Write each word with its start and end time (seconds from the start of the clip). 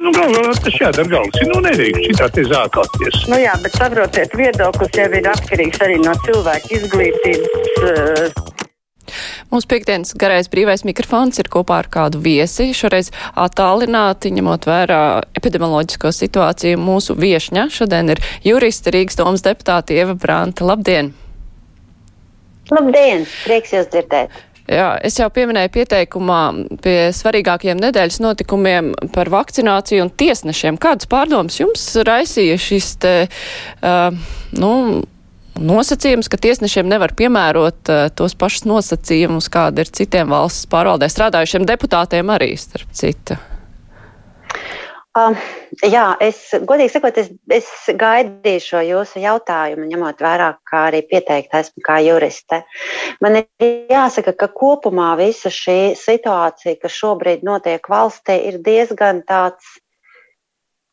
Nu, 0.00 0.12
galvā 0.16 0.54
tas 0.64 0.76
jādara 0.80 1.08
galvas. 1.12 1.42
Nu, 1.50 1.58
nedrīkst 1.64 2.06
šitā 2.08 2.30
te 2.32 2.46
zākāties. 2.48 3.18
Nu 3.28 3.36
jā, 3.40 3.52
bet 3.60 3.76
saprotiet, 3.76 4.32
viedoklis 4.38 4.96
jau 4.96 5.10
ir 5.12 5.28
atkarīgs 5.28 5.82
arī 5.84 5.98
no 6.00 6.14
cilvēka 6.24 6.72
izglītības. 6.78 7.74
Uh, 7.84 8.50
Mums 9.50 9.66
piekdienas 9.66 10.14
garais 10.14 10.46
brīvais 10.48 10.84
mikrofons 10.86 11.40
ir 11.42 11.48
kopā 11.50 11.80
ar 11.82 11.88
kādu 11.90 12.20
viesi. 12.22 12.70
Šoreiz 12.76 13.10
attālināti, 13.34 14.30
ņemot 14.36 14.68
vērā 14.70 15.00
epidemioloģisko 15.36 16.12
situāciju, 16.14 16.78
mūsu 16.80 17.16
viešņa 17.18 17.66
šodien 17.74 18.14
ir 18.14 18.22
jurista 18.46 18.94
Rīgas 18.94 19.18
domas 19.18 19.42
deputāte 19.46 19.98
Ieva 19.98 20.14
Branta. 20.14 20.64
Labdien! 20.70 21.10
Labdien! 22.70 23.26
Prieks 23.42 23.74
jūs 23.74 23.90
dzirdēt! 23.90 24.38
Jā, 24.70 24.90
es 25.02 25.16
jau 25.18 25.26
pieminēju 25.34 25.72
pieteikumā 25.74 26.40
pie 26.84 26.98
svarīgākiem 27.16 27.80
nedēļas 27.82 28.20
notikumiem 28.22 28.92
par 29.10 29.30
vakcināciju 29.32 30.04
un 30.04 30.12
tiesnešiem. 30.14 30.78
Kādas 30.78 31.10
pārdomas 31.10 31.58
jums 31.58 31.88
raisīja 32.06 32.54
šis 32.60 32.92
te, 33.02 33.14
uh, 33.82 34.36
nu, 34.54 34.70
nosacījums, 35.58 36.30
ka 36.30 36.38
tiesnešiem 36.38 36.86
nevar 36.86 37.16
piemērot 37.18 37.90
uh, 37.90 38.04
tos 38.14 38.38
pašus 38.38 38.68
nosacījumus, 38.70 39.50
kāda 39.50 39.82
ir 39.82 39.90
citiem 39.90 40.30
valsts 40.30 40.70
pārvaldē 40.70 41.10
strādājušiem 41.10 41.66
deputātiem 41.66 42.30
arī, 42.30 42.52
starp 42.60 42.94
citu. 42.94 43.40
Um, 45.18 45.34
jā, 45.82 46.04
es 46.22 46.38
godīgi 46.54 46.92
sakot, 46.92 47.16
es, 47.18 47.32
es 47.50 47.68
gaidīju 47.98 48.62
šo 48.62 48.82
jūsu 48.86 49.22
jautājumu, 49.24 49.88
ņemot 49.90 50.22
vērā, 50.22 50.52
kā 50.70 50.84
arī 50.92 51.00
pieteikta 51.10 51.64
esmu 51.64 51.82
kā 51.82 51.96
juriste. 52.06 52.60
Man 53.18 53.40
ir 53.40 53.48
jāsaka, 53.90 54.36
ka 54.38 54.46
kopumā 54.54 55.16
visa 55.18 55.50
šī 55.50 55.96
situācija, 55.98 56.78
kas 56.78 56.94
šobrīd 56.94 57.42
notiek 57.42 57.90
valstī, 57.90 58.38
ir 58.52 58.60
diezgan 58.62 59.24
tāds 59.26 59.80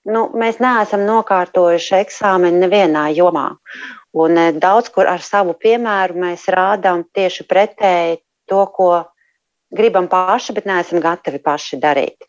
nu, 0.07 0.23
mēs 0.33 0.61
neesam 0.63 1.03
nokārtojuši 1.07 1.99
eksāmenu 1.99 2.63
nevienā 2.63 3.07
jomā. 3.15 3.49
Un 4.17 4.39
eh, 4.39 4.53
daudz 4.55 4.89
kur 4.93 5.09
ar 5.09 5.23
savu 5.23 5.53
piemēru 5.61 6.17
mēs 6.23 6.47
rādām 6.53 7.05
tieši 7.13 7.45
pretēji 7.49 8.21
to, 8.49 8.63
ko 8.73 8.91
gribam 9.77 10.07
paši, 10.07 10.55
bet 10.55 10.67
neesam 10.69 11.03
gatavi 11.03 11.41
paši 11.43 11.79
darīt. 11.83 12.27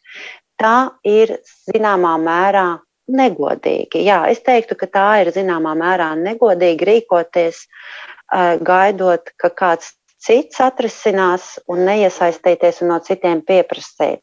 Tā 0.58 0.90
ir 1.06 1.36
zināmā 1.68 2.16
mērā 2.22 2.66
negodīgi. 3.08 4.02
Jā, 4.04 4.24
es 4.32 4.42
teiktu, 4.44 4.76
ka 4.78 4.88
tā 4.90 5.06
ir 5.22 5.32
zināmā 5.32 5.74
mērā 5.78 6.10
negodīgi 6.18 6.88
rīkoties, 6.88 7.62
eh, 7.64 8.58
gaidot, 8.58 9.30
ka 9.38 9.50
kāds 9.50 9.94
cits 10.18 10.60
atrisinās 10.60 11.58
un 11.70 11.86
neiesaistīties 11.86 12.82
un 12.82 12.92
no 12.92 12.98
citiem 12.98 13.40
pieprasīt. 13.46 14.22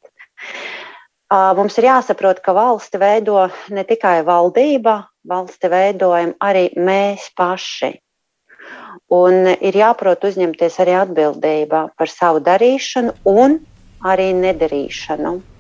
Mums 1.32 1.78
ir 1.82 1.88
jāsaprot, 1.88 2.40
ka 2.46 2.54
valsti 2.54 3.00
veido 3.02 3.48
ne 3.74 3.84
tikai 3.84 4.20
valdība, 4.28 5.08
valsti 5.26 5.72
veidojam 5.72 6.36
arī 6.40 6.70
mēs 6.78 7.32
paši. 7.36 7.96
Un 9.16 9.50
ir 9.56 9.74
jāprot 9.74 10.22
uzņemties 10.30 10.78
arī 10.84 10.94
atbildība 11.02 11.82
par 11.98 12.12
savu 12.14 12.44
darīšanu 12.46 13.16
un 13.26 13.60
arī 14.06 14.32
nedarīšanu. 14.38 15.55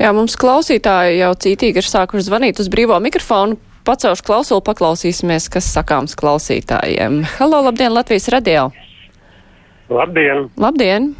Jā, 0.00 0.12
mums 0.16 0.36
klausītāji 0.40 1.20
jau 1.20 1.32
cītīgi 1.44 1.82
ir 1.82 1.88
sākuši 1.88 2.26
zvanīt 2.28 2.62
uz 2.62 2.70
brīvo 2.72 2.98
mikrofonu. 3.02 3.58
Pacelšu 3.88 4.24
klausulu, 4.26 4.60
paklausīsimies, 4.64 5.48
kas 5.52 5.70
sakāms 5.72 6.12
klausītājiem. 6.20 7.22
Halo, 7.38 7.62
labdien, 7.64 7.94
Latvijas 7.96 8.28
radio! 8.32 8.68
Labdien! 9.90 10.50
Labdien! 10.60 11.14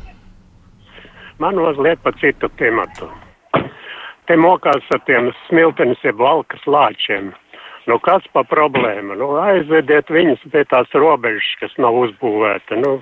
Man 1.41 1.57
mazliet 1.57 2.03
pa 2.05 2.13
citu 2.21 2.51
tematu. 2.61 3.09
Te 4.29 4.37
mokās 4.37 4.85
ar 4.95 5.01
tiem 5.09 5.33
smiltenis 5.49 6.05
jeb 6.05 6.21
valkas 6.21 6.63
lāčiem. 6.69 7.33
Nu, 7.89 7.97
kas 8.05 8.23
pa 8.35 8.45
problēma? 8.45 9.17
Nu, 9.19 9.33
aizvediet 9.41 10.13
viņus 10.13 10.45
pie 10.53 10.63
tās 10.69 10.93
robežas, 10.95 11.49
kas 11.63 11.73
nav 11.81 11.97
uzbūvēta. 12.05 12.77
Nu, 12.79 12.99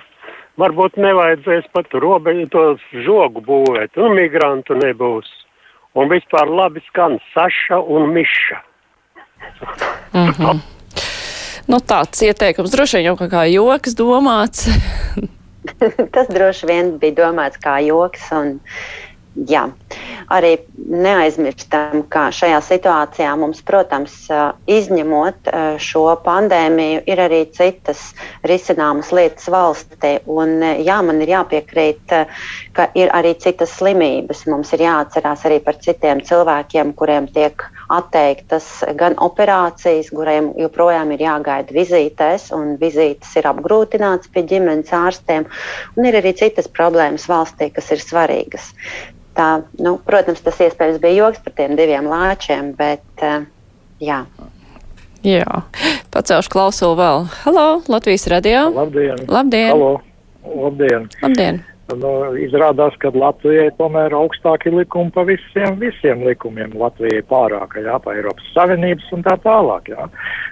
varbūt 0.59 0.99
nevajadzēs 1.01 1.69
pat 1.73 1.93
robežu 1.95 2.49
tos 2.53 2.83
žogu 3.07 3.43
būvēt, 3.45 3.97
un 3.97 4.17
migrantu 4.19 4.79
nebūs. 4.79 5.29
Un 5.99 6.11
vispār 6.13 6.51
labi 6.51 6.83
skan 6.91 7.19
Saša 7.33 7.81
un 7.81 8.13
Miša. 8.15 8.61
Mm 10.13 10.31
-hmm. 10.31 10.61
nu, 11.69 11.77
tāds 11.77 12.23
ieteikums 12.23 12.71
droši 12.71 12.97
vien 12.97 13.07
jau 13.07 13.17
kā 13.17 13.45
joks 13.53 13.95
domāts. 13.95 14.69
Tas 16.15 16.29
droši 16.29 16.67
vien 16.67 16.99
bija 16.99 17.15
domāts 17.15 17.59
kā 17.59 17.79
joks. 17.87 18.33
Un, 18.33 18.61
jā, 19.47 19.65
arī 20.32 20.54
neaizmirstam, 20.88 22.03
ka 22.10 22.28
šajā 22.34 22.59
situācijā 22.65 23.32
mums, 23.38 23.60
protams, 23.66 24.15
izņemot 24.71 25.50
šo 25.82 26.04
pandēmiju, 26.25 27.03
ir 27.09 27.22
arī 27.22 27.43
citas 27.54 28.12
risināmas 28.49 29.12
lietas 29.15 29.49
valstī. 29.53 30.16
Un, 30.28 30.59
jā, 30.84 30.99
man 31.04 31.22
ir 31.25 31.34
jāpiekrīt, 31.37 32.15
ka 32.76 32.88
ir 32.99 33.12
arī 33.15 33.34
citas 33.41 33.75
slimības. 33.78 34.47
Mums 34.50 34.72
ir 34.76 34.87
jāatcerās 34.87 35.44
arī 35.49 35.60
par 35.65 35.78
citiem 35.84 36.22
cilvēkiem, 36.25 36.94
kuriem 36.99 37.28
tiek 37.34 37.66
atteiktas 37.88 38.69
gan 38.99 39.16
operācijas, 39.25 40.10
kuriem 40.12 40.53
joprojām 40.60 41.12
ir 41.15 41.25
jāgaida 41.25 41.75
vizītēs, 41.75 42.50
un 42.56 42.76
vizītes 42.81 43.32
ir 43.41 43.49
apgrūtināts 43.49 44.32
pie 44.32 44.44
ģimenes 44.49 44.93
ārstiem. 44.94 45.49
Un 45.97 46.09
ir 46.09 46.19
arī 46.20 46.34
citas 46.37 46.69
problēmas 46.69 47.28
valstī, 47.31 47.72
kas 47.75 47.93
ir 47.94 48.05
svarīgas. 48.05 48.72
Tā, 49.38 49.49
nu, 49.78 49.94
protams, 50.03 50.43
tas 50.43 50.59
iespējams 50.66 50.99
bija 51.03 51.21
joks 51.21 51.43
par 51.44 51.54
tiem 51.60 51.76
diviem 51.78 52.09
lāčiem, 52.10 52.72
bet 52.78 53.22
uh, 53.22 53.44
jā. 54.03 54.25
Jā, 55.22 55.62
pacelšu 56.15 56.50
klausulu 56.50 56.99
vēl. 56.99 57.26
Halo, 57.44 57.66
Latvijas 57.91 58.26
radio. 58.31 58.66
Labdien! 58.75 59.22
Labdien! 59.31 59.71
Halo. 59.71 59.93
Labdien! 60.49 61.06
Labdien. 61.22 61.62
Nu, 61.97 62.09
izrādās, 62.37 62.93
ka 63.00 63.09
Latvijai 63.16 63.71
tomēr 63.78 64.12
augstāki 64.12 64.69
likumi 64.75 65.09
pa 65.15 65.22
visiem, 65.25 65.78
visiem 65.81 66.21
likumiem. 66.26 66.75
Latvijai 66.76 67.22
pārāk, 67.31 67.78
jā, 67.81 67.94
pa 68.04 68.12
Eiropas 68.12 68.50
Savienības 68.53 69.06
un 69.16 69.25
tā 69.25 69.38
tālāk, 69.41 69.88
jā. 69.94 70.04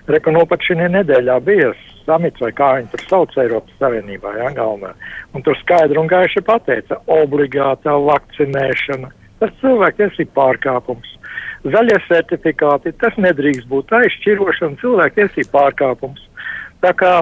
Reku, 0.09 0.33
nu, 0.33 0.47
pat 0.49 0.65
šī 0.65 0.79
nedēļā 0.81 1.37
bija 1.45 1.75
samits, 2.07 2.41
vai 2.41 2.51
kā 2.57 2.71
viņi 2.79 2.89
tur 2.95 3.05
sauc 3.11 3.37
Eiropas 3.43 3.77
Savienībā, 3.83 4.33
jā, 4.41 4.49
galvenā. 4.57 4.95
Un 5.37 5.45
tur 5.45 5.61
skaidri 5.61 6.01
un 6.01 6.09
gaiši 6.09 6.41
pateica, 6.47 7.03
obligātā 7.19 7.99
vakcinēšana. 8.09 9.13
Tas 9.43 9.53
cilvēktiesību 9.61 10.33
pārkāpums. 10.41 11.17
Zaļie 11.69 12.01
certifikāti, 12.09 12.97
tas 13.03 13.17
nedrīkst 13.21 13.69
būt 13.69 13.93
aizšķirošana, 13.99 14.81
cilvēktiesību 14.81 15.53
pārkāpums. 15.53 16.25
Tā 16.81 16.97
kā 16.97 17.19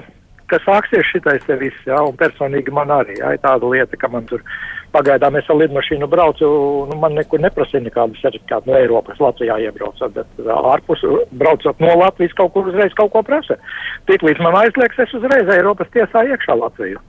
ka 0.54 0.62
sāksies 0.62 1.10
šitais 1.10 1.44
te 1.48 1.58
viss, 1.58 1.84
jā, 1.88 1.98
un 2.06 2.16
personīgi 2.20 2.72
man 2.74 2.92
arī, 2.94 3.18
jā, 3.18 3.34
ir 3.34 3.42
tāda 3.42 3.68
lieta, 3.70 3.98
ka 3.98 4.10
man 4.12 4.26
tur 4.30 4.44
pagaidām 4.94 5.34
es 5.40 5.48
ar 5.50 5.58
lidmašīnu 5.58 6.06
braucu, 6.10 6.50
nu, 6.90 6.98
man 7.02 7.16
nekur 7.18 7.42
neprasīja 7.42 7.82
nekādu 7.88 8.18
certifikātu 8.20 8.70
no 8.70 8.76
Eiropas, 8.78 9.18
Latvijā 9.22 9.58
iebraucot, 9.66 10.14
bet 10.14 10.52
ārpus 10.54 11.02
braucot 11.34 11.82
no 11.82 11.96
Latvijas 11.98 12.36
kaut 12.38 12.54
kur 12.54 12.70
uzreiz 12.70 12.94
kaut 12.98 13.10
ko 13.14 13.24
prasa. 13.26 13.58
Tiklīdz 14.10 14.44
man 14.44 14.60
aizlieks, 14.62 15.02
es 15.02 15.18
uzreiz 15.18 15.50
Eiropas 15.56 15.90
tiesā 15.96 16.24
iekšā 16.30 16.56
Latviju. 16.60 17.02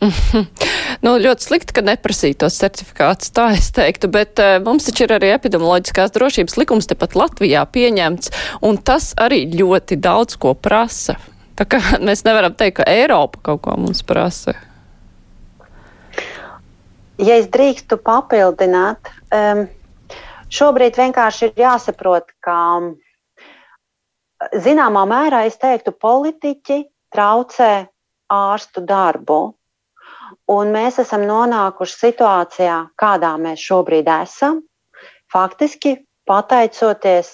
nu, 1.04 1.14
ļoti 1.22 1.46
slikti, 1.46 1.76
ka 1.76 1.84
neprasīja 1.84 2.40
tos 2.42 2.58
certifikātus, 2.60 3.30
tā 3.36 3.50
es 3.56 3.70
teiktu, 3.76 4.10
bet 4.12 4.42
uh, 4.42 4.56
mums 4.64 4.88
taču 4.88 5.06
ir 5.06 5.14
arī 5.16 5.30
epidemioloģiskās 5.36 6.12
drošības 6.16 6.58
likums 6.60 6.90
tepat 6.90 7.16
Latvijā 7.16 7.62
pieņemts, 7.70 8.34
un 8.66 8.80
tas 8.82 9.12
arī 9.20 9.44
ļoti 9.54 10.00
daudz 10.02 10.40
ko 10.42 10.56
prasa. 10.58 11.16
Tā 11.56 11.64
kā 11.64 11.80
mēs 12.04 12.24
nevaram 12.26 12.52
teikt, 12.52 12.82
ka 12.82 12.88
Eiropa 12.90 13.40
kaut 13.50 13.62
ko 13.64 13.76
mums 13.80 14.02
prasa. 14.04 14.52
Ja 17.16 17.38
es 17.40 17.48
drīkstu 17.48 17.96
papildināt, 18.04 19.08
um, 19.32 19.64
šobrīd 20.52 20.98
vienkārši 21.00 21.48
ir 21.48 21.62
jāsaprot, 21.62 22.28
ka 22.44 22.56
zināmā 24.52 25.06
mērā 25.08 25.46
es 25.48 25.56
teiktu, 25.56 25.94
politiķi 25.96 26.82
traucē 27.14 27.86
ārstu 28.32 28.84
darbu. 28.84 29.40
Un 30.52 30.74
mēs 30.74 31.00
esam 31.00 31.24
nonākuši 31.24 31.98
situācijā, 32.02 32.76
kādā 33.00 33.32
mēs 33.40 33.62
šobrīd 33.64 34.10
esam, 34.12 34.60
faktiski 35.32 35.96
pateicoties 36.28 37.32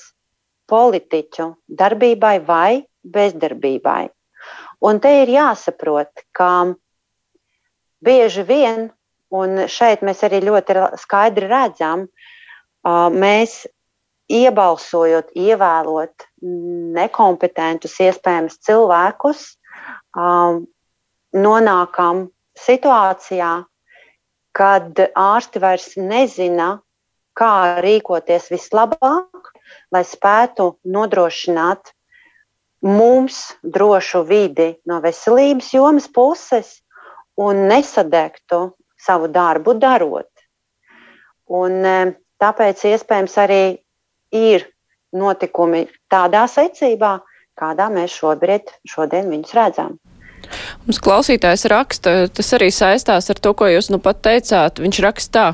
politiķu 0.71 1.49
darbībai 1.81 2.37
vai 2.47 2.83
bezdarbībai. 3.03 4.11
Un 4.83 4.99
te 5.03 5.13
ir 5.23 5.31
jāsaprot, 5.31 6.25
ka 6.35 6.75
bieži 8.03 8.43
vien, 8.47 8.91
un 9.31 9.65
šeit 9.71 10.03
mēs 10.03 10.25
arī 10.27 10.43
ļoti 10.43 10.77
skaidri 11.01 11.49
redzam, 11.51 12.09
mēs 13.15 13.63
iebalsojot, 14.33 15.31
ievēlot 15.39 16.27
nekompetentus, 16.99 17.95
iespējams, 18.03 18.59
cilvēkus, 18.67 19.45
nonākam 21.47 22.25
situācijā, 22.59 23.53
kad 24.53 25.05
ārsti 25.17 25.63
vairs 25.63 25.93
nezina, 25.97 26.75
kā 27.39 27.81
rīkoties 27.81 28.51
vislabāk, 28.53 29.53
lai 29.93 30.03
spētu 30.05 30.75
nodrošināt 30.85 31.95
mums 32.83 33.55
drošu 33.63 34.23
vidi 34.27 34.73
no 34.87 35.01
veselības 35.01 35.73
jomas 35.75 36.09
puses 36.09 36.81
un 37.39 37.67
nesadegtu 37.71 38.73
savu 38.99 39.29
darbu 39.29 39.75
darot. 39.79 40.29
Un, 41.47 41.83
e, 41.85 42.15
tāpēc 42.43 42.85
iespējams 42.93 43.37
arī 43.39 43.63
ir 44.33 44.67
notikumi 45.13 45.87
tādā 46.11 46.47
secībā, 46.49 47.19
kādā 47.59 47.89
mēs 47.93 48.15
šobrīd, 48.19 48.73
šodien 48.89 49.31
viņus 49.31 49.55
redzam. 49.59 49.99
Mums 50.87 51.01
klausītājs 51.03 51.67
raksta, 51.73 52.15
tas 52.35 52.53
arī 52.57 52.71
saistās 52.75 53.31
ar 53.33 53.41
to, 53.43 53.55
ko 53.57 53.69
jūs 53.71 53.91
nu 53.93 54.01
pat 54.03 54.23
teicāt. 54.27 54.83
Viņš 54.83 55.01
raksta 55.05 55.33
tā, 55.33 55.47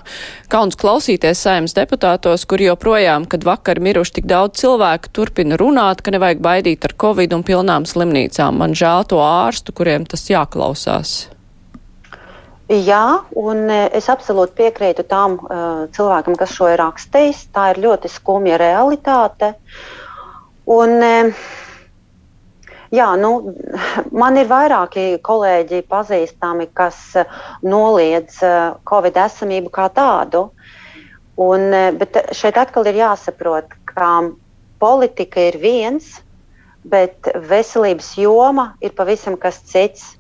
kauns 0.52 0.78
klausīties 0.80 1.42
saimnes 1.44 1.76
deputātos, 1.76 2.46
kur 2.48 2.62
joprojām, 2.62 3.28
kad 3.30 3.46
vakar 3.46 3.80
miruši 3.84 4.18
tik 4.18 4.28
daudz 4.30 4.62
cilvēku, 4.62 5.12
turpina 5.14 5.58
runāt, 5.60 6.02
ka 6.02 6.14
nevajag 6.14 6.42
baidīt 6.44 6.86
ar 6.88 6.96
covid 6.98 7.36
un 7.36 7.46
pilnām 7.46 7.88
slimnīcām. 7.88 8.58
Man 8.62 8.76
žēl 8.78 9.08
to 9.12 9.22
ārstu, 9.22 9.76
kuriem 9.76 10.08
tas 10.08 10.26
jāklausās. 10.32 11.18
Jā, 12.68 13.22
un 13.40 13.62
e, 13.72 13.84
es 13.96 14.10
absolūti 14.12 14.58
piekrītu 14.58 15.06
tam 15.08 15.38
uh, 15.40 15.86
cilvēkam, 15.96 16.34
kas 16.36 16.52
šo 16.52 16.66
ir 16.68 16.76
rakstījis. 16.82 17.46
Tā 17.54 17.70
ir 17.72 17.80
ļoti 17.86 18.10
skumja 18.12 18.58
realitāte. 18.60 19.54
Un, 20.68 20.92
uh, 21.00 21.46
jā, 22.94 23.08
nu, 23.20 23.54
man 24.12 24.38
ir 24.40 24.50
vairāki 24.50 25.18
kolēģi 25.24 25.82
pazīstami, 25.90 26.68
kas 26.74 27.00
noliedz 27.62 28.40
uh, 28.46 28.78
Covid 28.88 29.18
esamību 29.28 29.72
kā 29.74 29.88
tādu. 29.94 30.48
Un, 31.38 31.70
bet 31.94 32.16
šeit 32.34 32.56
atkal 32.58 32.88
ir 32.90 32.96
jāsaprot, 32.98 33.70
ka 33.86 34.08
politika 34.82 35.44
ir 35.50 35.58
viens, 35.62 36.16
bet 36.82 37.28
veselības 37.48 38.14
joma 38.18 38.72
ir 38.82 38.94
pavisam 38.98 39.36
kas 39.38 39.60
cits. 39.70 40.14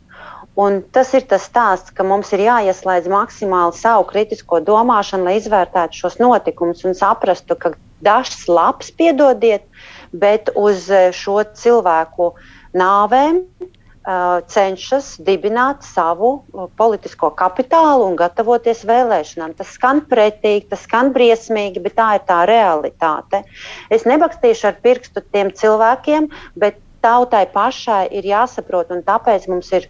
Un 0.58 0.80
tas 0.90 1.12
ir 1.14 1.22
tas 1.30 1.44
stāsts, 1.46 1.92
ka 1.94 2.02
mums 2.02 2.32
ir 2.34 2.42
jāieslēdz 2.42 3.06
maksimāli 3.12 3.76
savu 3.78 4.08
kritisko 4.08 4.58
domāšanu, 4.66 5.28
lai 5.28 5.36
izvērtētu 5.38 6.00
šos 6.00 6.16
notikumus 6.18 6.82
un 6.88 6.98
saprastu, 6.98 7.54
ka 7.54 7.76
dažs 8.02 8.48
labs, 8.50 8.90
piedodiet, 8.90 9.68
bet 10.10 10.50
uz 10.58 10.88
šo 11.14 11.44
cilvēku 11.54 12.32
nāvēm 12.76 13.40
uh, 13.42 14.40
cenšas 14.50 15.14
dibināt 15.24 15.86
savu 15.86 16.32
uh, 16.38 16.66
politisko 16.80 17.30
kapitālu 17.38 18.08
un 18.10 18.18
gatavoties 18.18 18.84
vēlēšanām. 18.88 19.54
Tas 19.58 19.72
skan 19.76 20.02
pretīgi, 20.10 20.68
tas 20.72 20.84
skan 20.88 21.12
briesmīgi, 21.14 21.82
bet 21.84 21.96
tā 21.98 22.10
ir 22.18 22.26
tā 22.28 22.42
realitāte. 22.48 23.44
Es 23.90 24.04
nebakstīšu 24.08 24.68
ar 24.72 24.78
pirkstu 24.84 25.24
tiem 25.32 25.52
cilvēkiem, 25.54 26.28
bet 26.58 26.80
tautai 27.04 27.46
pašai 27.52 28.08
ir 28.18 28.26
jāsaprot, 28.26 28.90
un 28.90 29.04
tāpēc 29.06 29.46
mums 29.50 29.70
ir 29.76 29.86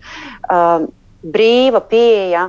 um, 0.52 0.90
brīva 1.24 1.81
pieeja 1.88 2.48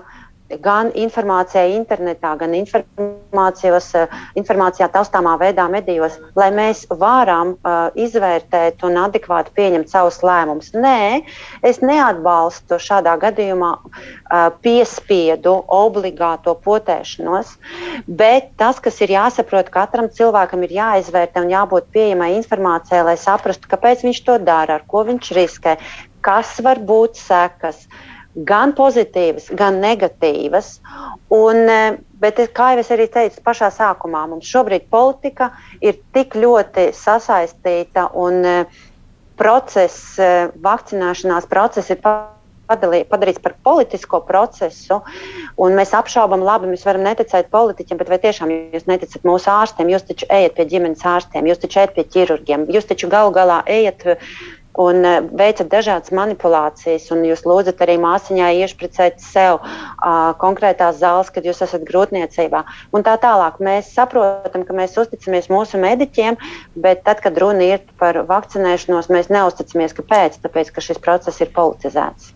gan 0.58 0.90
informācijai 0.98 1.76
internetā, 1.76 2.34
gan 2.40 2.56
uh, 2.58 4.18
informācijā 4.40 4.88
taustāmā 4.90 5.36
veidā 5.42 5.68
medijos, 5.70 6.18
lai 6.40 6.50
mēs 6.56 6.86
varam 6.90 7.54
uh, 7.54 7.90
izvērtēt 7.94 8.84
un 8.88 8.98
adekvāti 9.04 9.54
pieņemt 9.58 9.92
savus 9.92 10.22
lēmumus. 10.26 10.74
Nē, 10.74 11.22
es 11.62 11.82
neatbalstu 11.86 12.80
šādā 12.82 13.16
gadījumā 13.22 13.72
uh, 13.78 14.50
piespiedu 14.64 15.60
obligāto 15.68 16.56
potēšanos, 16.66 17.56
bet 18.08 18.54
tas, 18.58 18.82
kas 18.82 19.00
ir 19.06 19.14
jāsaprot, 19.20 19.70
katram 19.74 20.10
cilvēkam 20.10 20.66
ir 20.66 20.78
jāizvērtē 20.80 21.46
un 21.46 21.54
jābūt 21.54 21.92
pieejamai 21.94 22.34
informācijai, 22.40 23.06
lai 23.06 23.18
saprastu, 23.22 23.70
kāpēc 23.70 24.08
viņš 24.08 24.24
to 24.26 24.40
dara, 24.42 24.80
ar 24.80 24.88
ko 24.90 25.06
viņš 25.08 25.34
riskē, 25.38 25.78
kas 26.26 26.58
var 26.64 26.82
būt 26.84 27.20
sekas. 27.20 27.86
Gan 28.36 28.76
pozitīvas, 28.78 29.50
gan 29.58 29.80
negatīvas. 29.82 30.76
Un, 31.34 31.66
bet, 32.22 32.42
kā 32.54 32.74
jau 32.74 32.84
es 32.84 32.92
arī 32.94 33.08
teicu, 33.12 33.42
pašā 33.46 33.72
sākumā 33.74 34.28
mums 34.30 34.50
šobrīd 34.50 34.86
politika 34.94 35.52
ir 35.82 35.98
tik 36.14 36.38
ļoti 36.38 36.92
sasaistīta 36.96 38.10
un 38.14 38.44
process, 39.40 40.20
vakcinēšanās 40.62 41.48
process 41.50 41.90
ir 41.90 42.02
padarīts 42.70 43.42
par 43.42 43.56
politisko 43.66 44.22
procesu, 44.28 45.00
un 45.58 45.78
mēs 45.78 45.94
apšaubām, 45.98 46.44
labi, 46.46 46.70
mēs 46.70 46.86
varam 46.86 47.06
neticēt 47.08 47.50
politiķiem, 47.54 47.98
bet 48.02 48.12
vai 48.14 48.20
tiešām 48.22 48.54
jūs 48.76 48.86
neticat 48.90 49.26
mūsu 49.26 49.50
ārstiem? 49.54 49.90
Jūs 49.90 50.06
taču 50.12 50.30
ejat 50.30 50.58
pie 50.58 50.68
ģimenes 50.70 51.06
ārstiem, 51.16 51.50
jūs 51.50 51.64
taču 51.64 51.82
ejat 51.82 51.96
pie 51.98 52.06
ķirurgiem, 52.14 52.68
jūs 52.70 52.90
taču 52.92 53.10
galu 53.10 53.34
galā 53.34 53.64
ejat 53.66 54.06
un 54.78 55.06
e, 55.06 55.14
veicat 55.40 55.70
dažādas 55.72 56.14
manipulācijas, 56.16 57.10
un 57.16 57.24
jūs 57.28 57.46
lūdzat 57.48 57.82
arī 57.86 57.98
māsiņai 58.02 58.50
iešpricēt 58.64 59.20
sev 59.24 59.60
uh, 59.60 60.32
konkrētās 60.42 61.00
zāles, 61.02 61.32
kad 61.34 61.46
jūs 61.48 61.62
esat 61.66 61.86
grūtniecībā. 61.88 62.64
Un 62.96 63.06
tā 63.06 63.16
tālāk 63.22 63.60
mēs 63.64 63.92
saprotam, 63.96 64.66
ka 64.68 64.76
mēs 64.78 64.98
uzticamies 65.00 65.50
mūsu 65.52 65.82
mediķiem, 65.82 66.38
bet 66.80 67.04
tad, 67.08 67.24
kad 67.26 67.38
runa 67.42 67.74
ir 67.76 67.86
par 68.02 68.22
vakcinēšanos, 68.30 69.12
mēs 69.14 69.32
neusticamies. 69.34 69.96
Kāpēc? 69.98 70.40
Tāpēc, 70.44 70.74
ka 70.76 70.86
šis 70.86 71.02
process 71.04 71.42
ir 71.44 71.54
politizēts. 71.56 72.34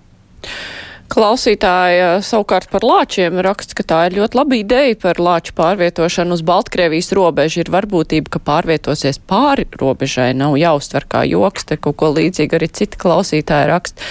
Klausītāja 1.11 2.21
savukārt 2.25 2.69
par 2.71 2.85
lāčiem 2.87 3.35
raksta, 3.43 3.75
ka 3.77 3.83
tā 3.85 3.99
ir 4.07 4.15
ļoti 4.17 4.37
laba 4.39 4.57
ideja 4.57 4.95
par 5.01 5.19
lāču 5.21 5.53
pārvietošanu 5.57 6.37
uz 6.37 6.41
Baltkrievijas 6.47 7.11
robežu. 7.17 7.61
Ir 7.61 7.71
varbūtība, 7.73 8.31
ka 8.33 8.41
pārvietosies 8.41 9.19
pāri 9.19 9.67
robežai, 9.79 10.31
nav 10.37 10.55
jāuztver 10.57 11.05
kā 11.11 11.25
joks, 11.27 11.67
te 11.69 11.77
kaut 11.77 11.99
ko 12.01 12.13
līdzīgu 12.15 12.57
arī 12.57 12.71
citi 12.71 13.01
klausītāji 13.03 13.69
raksta. 13.69 14.09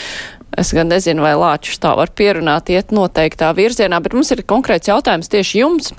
Es 0.59 0.75
gan 0.77 0.91
nezinu, 0.93 1.25
vai 1.25 1.33
lāčus 1.33 1.81
tā 1.81 1.95
var 1.97 2.13
pierunāt, 2.13 2.69
iet 2.69 2.93
noteiktā 2.93 3.55
virzienā, 3.57 4.03
bet 4.05 4.13
mums 4.13 4.35
ir 4.35 4.45
konkrēts 4.45 4.91
jautājums 4.93 5.33
tieši 5.33 5.63
jums. 5.63 5.95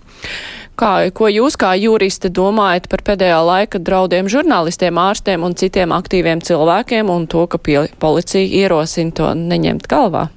Kā, 0.78 1.10
ko 1.14 1.28
jūs 1.30 1.58
kā 1.58 1.74
juristi 1.78 2.32
domājat 2.34 2.88
par 2.90 3.02
pēdējā 3.06 3.42
laika 3.46 3.82
draudiem 3.82 4.30
žurnālistiem, 4.30 4.98
ārstiem 4.98 5.46
un 5.46 5.58
citiem 5.58 5.94
aktīviem 5.94 6.42
cilvēkiem 6.46 7.10
un 7.14 7.28
to, 7.30 7.44
ka 7.50 7.62
pie, 7.62 7.84
policija 8.02 8.46
ierosina 8.62 9.14
to 9.18 9.34
neņemt 9.38 9.90
galvā? 9.90 10.30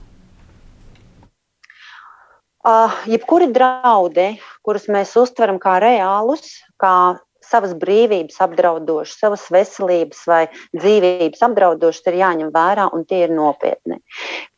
Uh, 2.67 2.91
jebkuri 3.07 3.47
draudi, 3.55 4.33
kurus 4.67 4.89
mēs 4.91 5.13
uztveram 5.21 5.61
kā 5.63 5.77
reālus, 5.79 6.57
kā 6.83 7.15
savas 7.47 7.77
brīvības 7.79 8.41
apdraudošas, 8.43 9.21
savas 9.21 9.45
veselības 9.55 10.25
vai 10.27 10.41
dzīvības 10.75 11.45
apdraudošas, 11.47 12.09
ir 12.11 12.19
jāņem 12.25 12.51
vērā 12.51 12.89
un 12.97 13.05
tie 13.07 13.23
ir 13.29 13.35
nopietni. 13.37 14.01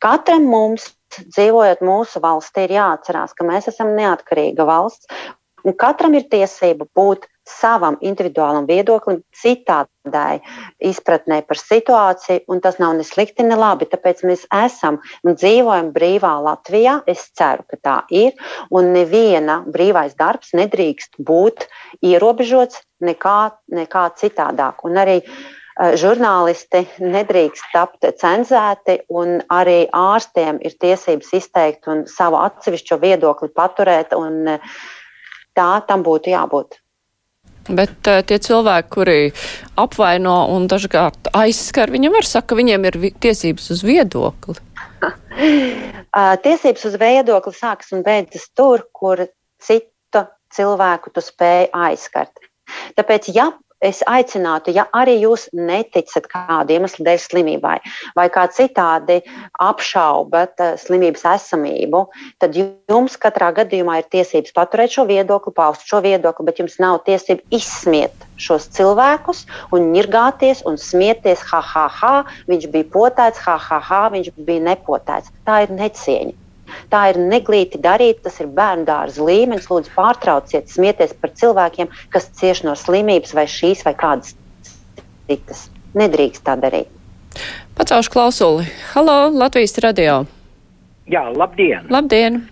Katram 0.01 0.49
mums 0.49 0.89
dzīvojot 1.19 1.85
mūsu 1.85 2.21
valstī, 2.23 2.65
ir 2.65 2.79
jāatcerās, 2.79 3.37
ka 3.37 3.45
mēs 3.45 3.69
esam 3.69 3.93
neatkarīga 3.97 4.65
valsts 4.65 5.05
Un 5.67 5.75
katram 5.75 6.15
ir 6.15 6.27
tiesība 6.31 6.87
būt 6.95 7.27
savam 7.49 7.97
individuālam 8.05 8.67
viedoklim, 8.69 9.21
citādai 9.35 10.39
izpratnē 10.85 11.41
par 11.47 11.59
situāciju, 11.59 12.45
un 12.51 12.61
tas 12.63 12.79
nav 12.81 12.95
ne 12.97 13.05
slikti, 13.07 13.45
ne 13.47 13.57
labi. 13.59 13.87
Tāpēc 13.89 14.23
mēs 14.27 14.45
esam 14.53 14.99
un 15.25 15.37
dzīvojam 15.37 15.91
brīvā 15.95 16.33
Latvijā. 16.45 16.99
Es 17.09 17.29
ceru, 17.37 17.65
ka 17.69 17.79
tā 17.81 17.97
ir, 18.13 18.35
un 18.71 18.91
neviena 18.95 19.61
brīvais 19.67 20.17
darbs 20.19 20.53
nedrīkst 20.57 21.21
būt 21.25 21.67
ierobežots 22.05 22.83
nekā, 23.05 23.39
nekā 23.75 24.05
citādāk. 24.19 24.85
Un 24.87 25.01
arī 25.01 25.17
uh, 25.23 25.95
žurnālisti 25.99 26.85
nedrīkst 27.01 27.73
tapt 27.73 28.07
cenzēti, 28.21 29.01
un 29.09 29.39
arī 29.53 29.81
ārstiem 29.95 30.61
ir 30.65 30.77
tiesības 30.79 31.35
izteikt 31.41 31.91
un 31.91 32.05
savu 32.11 32.39
atsevišķo 32.43 32.99
viedokli 33.03 33.53
paturēt. 33.55 34.15
Uh, 34.15 34.59
tā 35.59 35.71
tam 35.87 36.05
būtu 36.05 36.31
jābūt. 36.35 36.79
Bet 37.69 38.09
uh, 38.09 38.21
tie 38.25 38.39
cilvēki, 38.41 38.89
kuri 38.93 39.17
apvaino 39.79 40.35
un 40.55 40.67
dažkārt 40.71 41.31
aizskar, 41.37 41.93
viņam 41.93 42.17
var 42.17 42.27
saka, 42.27 42.51
ka 42.51 42.59
viņiem 42.59 42.89
ir 42.89 42.99
tiesības 43.21 43.69
uz 43.75 43.85
viedokli. 43.85 44.57
tiesības 46.45 46.85
uz 46.89 46.99
viedokli 46.99 47.55
sākas 47.55 47.93
un 47.95 48.03
beidzas 48.05 48.49
tur, 48.57 48.87
kur 48.93 49.27
citu 49.61 50.25
cilvēku 50.55 51.13
tu 51.13 51.23
spēj 51.23 51.69
aizskart. 51.75 52.41
Tāpēc, 52.97 53.29
ja 53.35 53.51
es 53.83 54.01
aicinātu, 54.07 54.73
ja 54.75 54.85
arī 54.95 55.17
jūs 55.21 55.47
neticat 55.55 56.27
kādu 56.31 56.75
iemeslu 56.75 57.05
dēļ 57.07 57.19
slimībai, 57.23 57.77
vai 58.17 58.27
kā 58.33 58.45
citādi 58.51 59.19
apšaubat 59.63 60.63
uh, 60.63 60.73
slimības 60.79 61.25
esamību, 61.33 62.03
tad 62.43 62.57
jums 62.59 63.15
katrā 63.21 63.51
gadījumā 63.61 64.01
ir 64.01 64.09
tiesības 64.11 64.55
paturēt 64.55 64.97
šo 64.97 65.07
viedokli, 65.09 65.55
paust 65.55 65.87
šo 65.87 66.03
viedokli, 66.05 66.47
bet 66.49 66.59
jums 66.63 66.79
nav 66.81 67.01
tiesība 67.07 67.45
izsmiet 67.55 68.27
šos 68.39 68.69
cilvēkus 68.75 69.45
un 69.75 69.89
nirgāties 69.93 70.63
un 70.67 70.79
smieties, 70.79 71.43
ha, 71.51 71.63
ha, 71.63 71.87
ha, 72.01 72.13
viņš 72.51 72.69
bija 72.73 72.91
potēts, 72.93 73.41
ha, 73.47 73.57
ha, 73.69 73.81
ha, 73.83 74.03
viņš 74.13 74.31
bija 74.37 74.67
nepotēts. 74.71 75.33
Tā 75.47 75.63
ir 75.65 75.75
necieņa. 75.75 76.48
Tā 76.91 77.05
ir 77.11 77.19
neglīti 77.21 77.81
darīt, 77.81 78.21
tas 78.25 78.39
ir 78.43 78.51
bērnu 78.55 78.87
dārza 78.89 79.23
līmenis. 79.25 79.69
Lūdzu, 79.71 79.93
pārtrauciet 79.95 80.71
smieties 80.71 81.15
par 81.21 81.33
cilvēkiem, 81.39 81.91
kas 82.13 82.29
cieš 82.39 82.63
no 82.67 82.75
slimības 82.79 83.35
vai 83.37 83.47
šīs 83.49 83.85
vai 83.87 83.95
kādas 83.99 84.35
citas. 85.29 85.67
Nedrīkst 85.97 86.45
tā 86.45 86.55
darīt. 86.59 86.89
Pacaušu 87.77 88.11
klausuli. 88.13 88.67
Halo, 88.93 89.29
Latvijas 89.33 89.77
radio. 89.83 90.23
Jā, 91.09 91.25
labdien! 91.33 91.87
Labdien! 91.89 92.43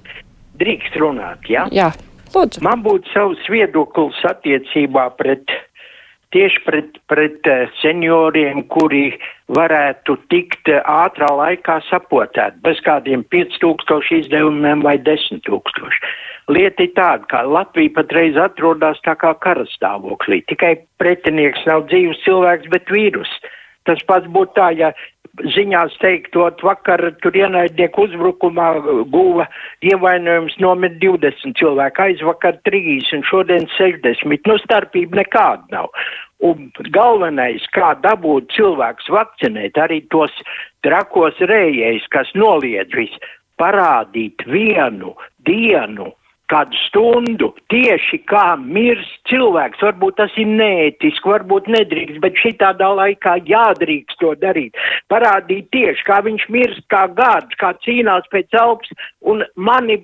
Drīkst 0.57 0.95
runāt, 0.97 1.45
jā? 1.51 1.67
Jā, 1.73 1.91
lūdzu. 2.33 2.63
Man 2.65 2.81
būtu 2.85 3.11
savs 3.13 3.43
viedoklis 3.51 4.17
attiecībā 4.25 5.09
pret 5.19 5.53
tieši 6.35 6.63
pret, 6.65 6.97
pret 7.11 7.49
uh, 7.49 7.67
senioriem, 7.81 8.63
kuri 8.73 9.11
varētu 9.55 10.17
tikt 10.31 10.71
uh, 10.71 10.81
ātrā 10.83 11.29
laikā 11.39 11.79
sapotēt 11.89 12.59
bez 12.65 12.81
kādiem 12.85 13.25
5000 13.33 14.21
izdevumiem 14.21 14.83
vai 14.85 14.97
10 15.03 15.43
tūkstoši. 15.47 16.01
Lieta 16.51 16.85
ir 16.85 16.93
tāda, 16.95 17.27
ka 17.27 17.43
Latvija 17.43 17.91
patreiz 17.97 18.37
atrodas 18.39 18.99
tā 19.03 19.17
kā 19.19 19.33
karastāvoklī. 19.43 20.39
Tikai 20.47 20.77
pretinieks 21.01 21.65
nav 21.67 21.89
dzīves 21.91 22.21
cilvēks, 22.23 22.69
bet 22.71 22.87
vīrus. 22.93 23.31
Tas 23.87 24.01
pats 24.07 24.27
būtu 24.31 24.57
tā, 24.57 24.71
ja 24.75 24.91
ziņās 25.53 25.97
teiktot, 26.01 26.61
vakar 26.65 27.01
tur 27.21 27.35
ienaidnieku 27.37 28.07
uzbrukumā 28.07 28.69
guva 29.13 29.47
ievainojums 29.85 30.57
nomet 30.63 30.97
20 31.01 31.57
cilvēku, 31.59 32.03
aizvakar 32.07 32.57
30 32.67 33.19
un 33.19 33.25
šodien 33.27 33.67
60. 33.77 34.49
Nu, 34.49 34.57
starpība 34.63 35.21
nekāda 35.21 35.77
nav. 35.77 35.91
Un 36.45 36.69
galvenais, 36.93 37.65
kā 37.73 37.95
dabūt 38.03 38.51
cilvēks 38.53 39.09
vakcinēt, 39.09 39.77
arī 39.81 40.03
tos 40.13 40.33
trakos 40.85 41.39
rējējus, 41.41 42.05
kas 42.13 42.29
noliedz 42.37 42.93
visu, 42.93 43.21
parādīt 43.57 44.45
vienu 44.45 45.15
dienu 45.49 46.11
kādu 46.51 46.79
stundu 46.87 47.51
tieši 47.71 48.21
kā 48.29 48.55
mirst 48.59 49.15
cilvēks. 49.29 49.81
Varbūt 49.83 50.17
tas 50.21 50.35
ir 50.39 50.49
neētiski, 50.49 51.31
varbūt 51.33 51.69
nedrīkst, 51.73 52.19
bet 52.23 52.39
šitādā 52.41 52.89
laikā 52.99 53.37
jādrīkst 53.47 54.19
to 54.21 54.33
darīt. 54.41 54.77
Parādīt 55.11 55.69
tieši, 55.75 56.05
kā 56.07 56.21
viņš 56.25 56.47
mirst, 56.53 56.85
kā 56.93 57.07
gārds, 57.17 57.57
kā 57.59 57.73
cīnās 57.85 58.29
pēc 58.31 58.55
elpas, 58.61 58.93
un 59.21 59.43
mani 59.55 59.99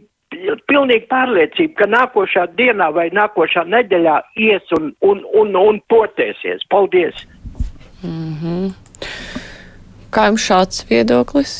pilnīgi 0.69 1.07
pārliecība, 1.11 1.73
ka 1.79 1.89
nākošā 1.93 2.47
dienā 2.57 2.89
vai 2.95 3.09
nākošā 3.13 3.65
nedēļā 3.69 4.19
ies 4.49 4.75
un, 4.77 4.91
un, 5.05 5.23
un, 5.39 5.55
un 5.59 5.81
potēsies. 5.91 6.65
Paldies! 6.69 7.25
Mm 8.03 8.35
-hmm. 8.41 8.71
Kā 10.13 10.27
jums 10.29 10.43
šāds 10.49 10.85
viedoklis? 10.89 11.53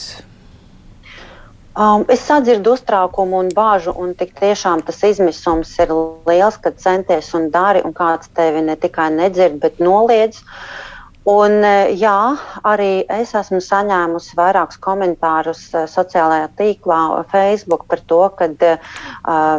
Um, 1.74 2.04
es 2.08 2.22
sadzirdu 2.22 2.76
uztraukumu 2.78 3.40
un 3.42 3.48
bāžu, 3.50 3.96
un 3.98 4.12
tik 4.14 4.36
tiešām 4.38 4.84
tas 4.86 5.00
izmisums 5.08 5.72
ir 5.82 5.90
liels, 6.30 6.60
kad 6.62 6.78
centies 6.78 7.32
un 7.34 7.48
dari, 7.50 7.82
un 7.82 7.96
kāds 7.98 8.30
tevi 8.38 8.62
ne 8.62 8.76
tikai 8.78 9.08
nedzird, 9.16 9.58
bet 9.64 9.82
noliedz. 9.82 10.44
Un, 11.26 11.64
e, 11.66 11.96
jā, 11.98 12.36
arī 12.68 13.08
es 13.18 13.32
esmu 13.40 13.58
saņēmusi 13.64 14.38
vairākus 14.38 14.78
komentārus 14.84 15.64
e, 15.72 15.86
sociālajā 15.90 16.52
tīklā, 16.60 17.00
Facebook 17.32 17.88
par 17.90 18.04
to, 18.06 18.22
ka 18.38 18.52
uh, 18.52 18.92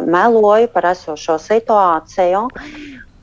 meloju 0.05 0.69
par 0.71 0.91
esošo 0.93 1.35
situāciju. 1.41 2.45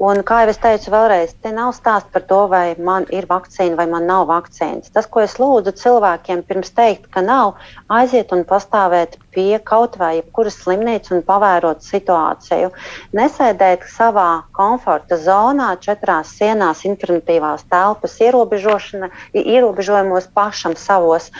Un, 0.02 0.18
kā 0.26 0.40
jau 0.42 0.50
es 0.50 0.56
teicu, 0.58 0.90
vēlreiz, 0.90 1.30
te 1.44 1.52
nav 1.54 1.68
stāsts 1.76 2.10
par 2.10 2.24
to, 2.26 2.40
vai 2.50 2.74
man 2.74 3.04
ir 3.14 3.28
vakcīna 3.30 3.76
vai 3.78 3.84
man 3.86 4.08
nav 4.10 4.24
vakcīnas. 4.26 4.90
Tas, 4.90 5.06
ko 5.06 5.20
es 5.22 5.36
lūdzu 5.38 5.70
cilvēkiem 5.78 6.40
pirms 6.48 6.72
teikt, 6.74 7.04
ka 7.14 7.20
nav, 7.22 7.52
aiziet 7.86 8.32
un 8.34 8.40
pastāvēt 8.48 9.14
pie 9.30 9.60
kaut 9.62 9.94
vai 10.00 10.16
jebkuras 10.16 10.56
slimnīcas 10.64 11.14
un 11.14 11.22
pavērot 11.28 11.86
situāciju. 11.86 12.72
Nesēdēt 13.14 13.84
savā 13.92 14.42
komforta 14.58 15.20
zonā, 15.22 15.68
četrās 15.84 16.32
sienās, 16.34 16.82
informatīvās 16.88 17.62
telpas 17.70 18.16
ierobežojumos 18.26 20.26
pašam 20.34 20.74
savos 20.74 21.30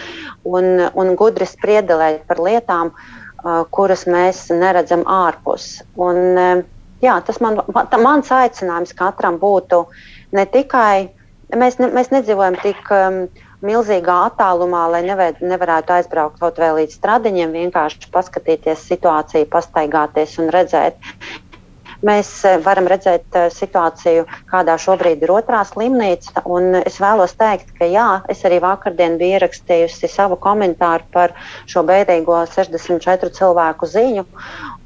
un, 0.47 0.87
un 0.95 1.11
gudri 1.19 1.51
spriedelēt 1.51 2.23
par 2.31 2.39
lietām, 2.47 2.95
kuras 3.75 4.07
mēs 4.07 4.45
neredzam 4.55 5.03
ārpus. 5.11 5.81
Un, 5.99 6.63
jā, 7.03 7.17
tas 7.27 7.41
man, 7.45 7.61
mans 7.75 8.33
aicinājums 8.33 8.95
katram 8.99 9.39
būtu 9.43 9.85
ne 10.37 10.47
tikai, 10.47 11.11
mēs, 11.57 11.79
ne, 11.83 11.91
mēs 11.95 12.13
nedzīvojam 12.15 12.59
tik 12.63 12.93
um, 12.95 13.25
milzīgā 13.63 14.19
attālumā, 14.31 14.87
lai 14.95 15.05
nevēd, 15.07 15.43
nevarētu 15.45 15.97
aizbraukt 15.99 16.41
kaut 16.43 16.59
vēl 16.63 16.81
līdz 16.81 16.99
stradiņiem, 16.99 17.55
vienkārši 17.61 18.11
paskatīties 18.15 18.89
situāciju, 18.91 19.51
pastaigāties 19.53 20.39
un 20.43 20.53
redzēt. 20.55 20.99
Mēs 22.03 22.31
eh, 22.49 22.57
varam 22.65 22.89
redzēt 22.91 23.37
eh, 23.39 23.47
situāciju, 23.55 24.25
kādā 24.51 24.75
šobrīd 24.85 25.23
ir 25.23 25.31
otrā 25.31 25.61
slimnīca. 25.69 26.43
Es 26.83 26.99
vēlos 27.03 27.37
teikt, 27.39 27.71
ka 27.79 27.87
jā, 27.87 28.09
es 28.33 28.43
arī 28.49 28.59
vakardien 28.65 29.15
biju 29.21 29.39
ierakstījusi 29.39 30.11
savu 30.11 30.39
komentāru 30.43 31.07
par 31.15 31.37
šo 31.71 31.85
bēdīgo 31.87 32.43
64 32.57 33.31
cilvēku 33.39 33.87
ziņu. 33.95 34.27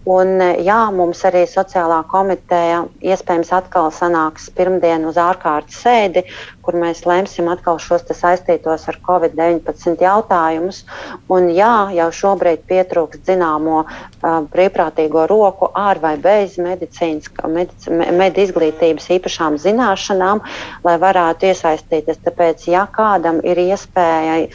Un, 0.07 0.39
jā, 0.63 0.79
mums 0.95 1.25
arī 1.27 1.41
sociālā 1.51 1.99
komiteja 2.07 2.85
iespējams 3.03 3.49
atkal 3.57 3.89
sanāks 3.91 4.45
pirmdien 4.55 5.03
uz 5.09 5.17
ārkārtas 5.19 5.81
sēdi, 5.83 6.23
kur 6.63 6.79
mēs 6.79 7.01
lemsim 7.11 7.49
atkal 7.51 7.81
šos 7.83 8.05
saistītos 8.15 8.87
ar 8.87 9.01
Covid-19 9.09 9.99
jautājumus. 10.07 10.85
Un, 11.27 11.51
jā, 11.51 11.91
jau 11.99 12.07
šobrīd 12.21 12.63
pietrūkst 12.71 13.27
zināmo 13.27 13.81
uh, 13.83 14.39
brīvprātīgo 14.55 15.27
roku 15.27 15.73
ar 15.75 15.99
vai 15.99 16.15
bez 16.23 16.55
medicīnas, 16.63 17.33
medic, 17.51 17.91
med 17.91 18.39
izglītības 18.47 19.11
īpašām 19.19 19.59
zināšanām, 19.59 20.45
lai 20.87 20.97
varētu 21.03 21.51
iesaistīties. 21.51 22.23
Tāpēc, 22.23 22.69
ja 22.71 22.87
kādam 22.95 23.43
ir 23.43 23.59
iespēja 23.67 24.47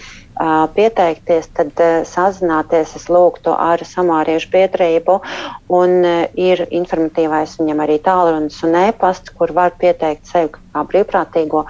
pieteikties, 0.75 1.49
tad 1.57 1.81
sazināties 2.07 2.95
es 2.97 3.07
lūgtu 3.11 3.53
ar 3.53 3.83
samāriešu 3.85 4.49
biedrību. 4.53 5.19
Un 5.71 6.01
ir 6.39 6.65
informatīvais 6.67 7.57
viņam 7.59 7.83
arī 7.85 7.99
tālrunis 8.03 8.59
un 8.67 8.77
e-pasts, 8.81 9.33
kur 9.37 9.53
var 9.55 9.75
pieteikt 9.81 10.29
sevi 10.29 10.53
kā 10.55 10.83
brīvprātīgo, 10.87 11.65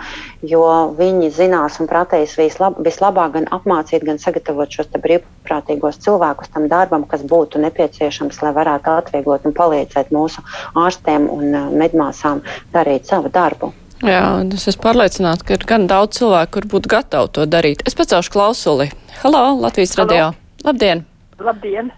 jo 0.46 0.64
viņi 0.98 1.32
zinās 1.36 1.80
un 1.82 1.90
prātīs 1.90 2.38
vislab, 2.40 2.80
vislabāk 2.86 3.36
gan 3.38 3.50
apmācīt, 3.58 4.06
gan 4.08 4.22
sagatavot 4.22 4.72
šos 4.72 4.92
brīvprātīgos 4.94 6.02
cilvēkus 6.06 6.54
tam 6.54 6.70
darbam, 6.72 7.06
kas 7.10 7.26
būtu 7.28 7.62
nepieciešams, 7.66 8.42
lai 8.46 8.56
varētu 8.58 8.96
atvieglot 8.96 9.50
un 9.50 9.58
palīdzēt 9.58 10.14
mūsu 10.16 10.46
ārstiem 10.78 11.30
un 11.34 11.78
medmāsām 11.82 12.46
darīt 12.74 13.10
savu 13.10 13.34
darbu. 13.34 13.74
Jā, 14.02 14.42
es 14.50 14.66
esmu 14.66 14.82
pārliecināta, 14.82 15.46
ka 15.46 15.56
ir 15.58 15.66
gan 15.70 15.86
daudz 15.90 16.18
cilvēku, 16.18 16.56
kur 16.56 16.68
būtu 16.74 16.90
gatavi 16.90 17.34
to 17.38 17.46
darīt. 17.46 17.84
Es 17.86 17.98
pacaušu 17.98 18.34
klausuli. 18.34 18.90
Halo, 19.22 19.44
Latvijas 19.62 19.94
Halo. 19.98 20.08
radio. 20.08 20.30
Labdien! 20.66 21.04
Labdien! 21.42 21.92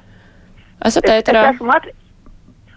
Esat 0.83 1.07
ēterā? 1.07 1.45
Es, 1.47 1.53
es 1.53 1.61
esmu 1.61 1.71
Lat... 1.71 1.87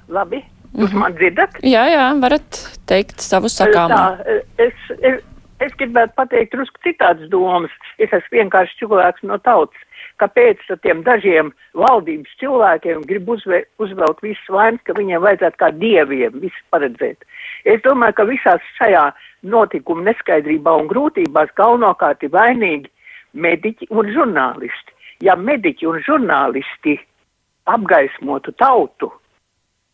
Labi, 0.06 0.38
jūs 0.38 0.78
mm 0.78 0.87
-hmm. 0.92 1.00
man 1.02 1.16
dzirdat? 1.18 1.59
Jā, 1.66 1.83
jā, 1.90 2.04
varat 2.23 2.61
teikt 2.87 3.21
savu 3.21 3.49
sakām. 3.50 3.90
Tā, 3.90 4.38
es, 4.62 4.75
es, 5.02 5.25
es 5.59 5.73
gribētu 5.80 6.14
pateikt 6.14 6.54
drusku 6.54 6.78
citādas 6.87 7.26
domas. 7.30 7.75
Es 7.99 8.12
esmu 8.12 8.38
vienkārši 8.38 8.78
cilvēks 8.78 9.26
no 9.26 9.38
tautas. 9.38 9.83
Kāpēc 10.23 10.63
tiem 10.81 11.03
dažiem 11.05 11.51
valdības 11.77 12.39
cilvēkiem 12.41 13.03
grib 13.09 13.29
uzve, 13.29 13.65
uzvelt 13.83 14.23
visas 14.25 14.49
vainas, 14.49 14.81
ka 14.89 14.97
viņiem 14.97 15.21
vajadzētu 15.21 15.61
kā 15.61 15.69
dieviem 15.77 16.39
visu 16.41 16.63
paredzēt? 16.73 17.27
Es 17.69 17.83
domāju, 17.85 18.17
ka 18.17 18.29
visās 18.31 18.71
šajā 18.79 19.05
notikuma 19.45 20.07
neskaidrībā 20.09 20.73
un 20.81 20.89
grūtībās 20.89 21.53
galvenokārt 21.61 22.25
ir 22.25 22.33
vainīgi 22.33 22.89
mediķi 23.37 23.91
un 23.93 24.09
žurnālisti. 24.17 24.97
Ja 25.25 25.37
mediķi 25.37 25.89
un 25.89 26.01
žurnālisti 26.09 26.97
apgaismotu 27.69 28.57
tautu 28.57 29.13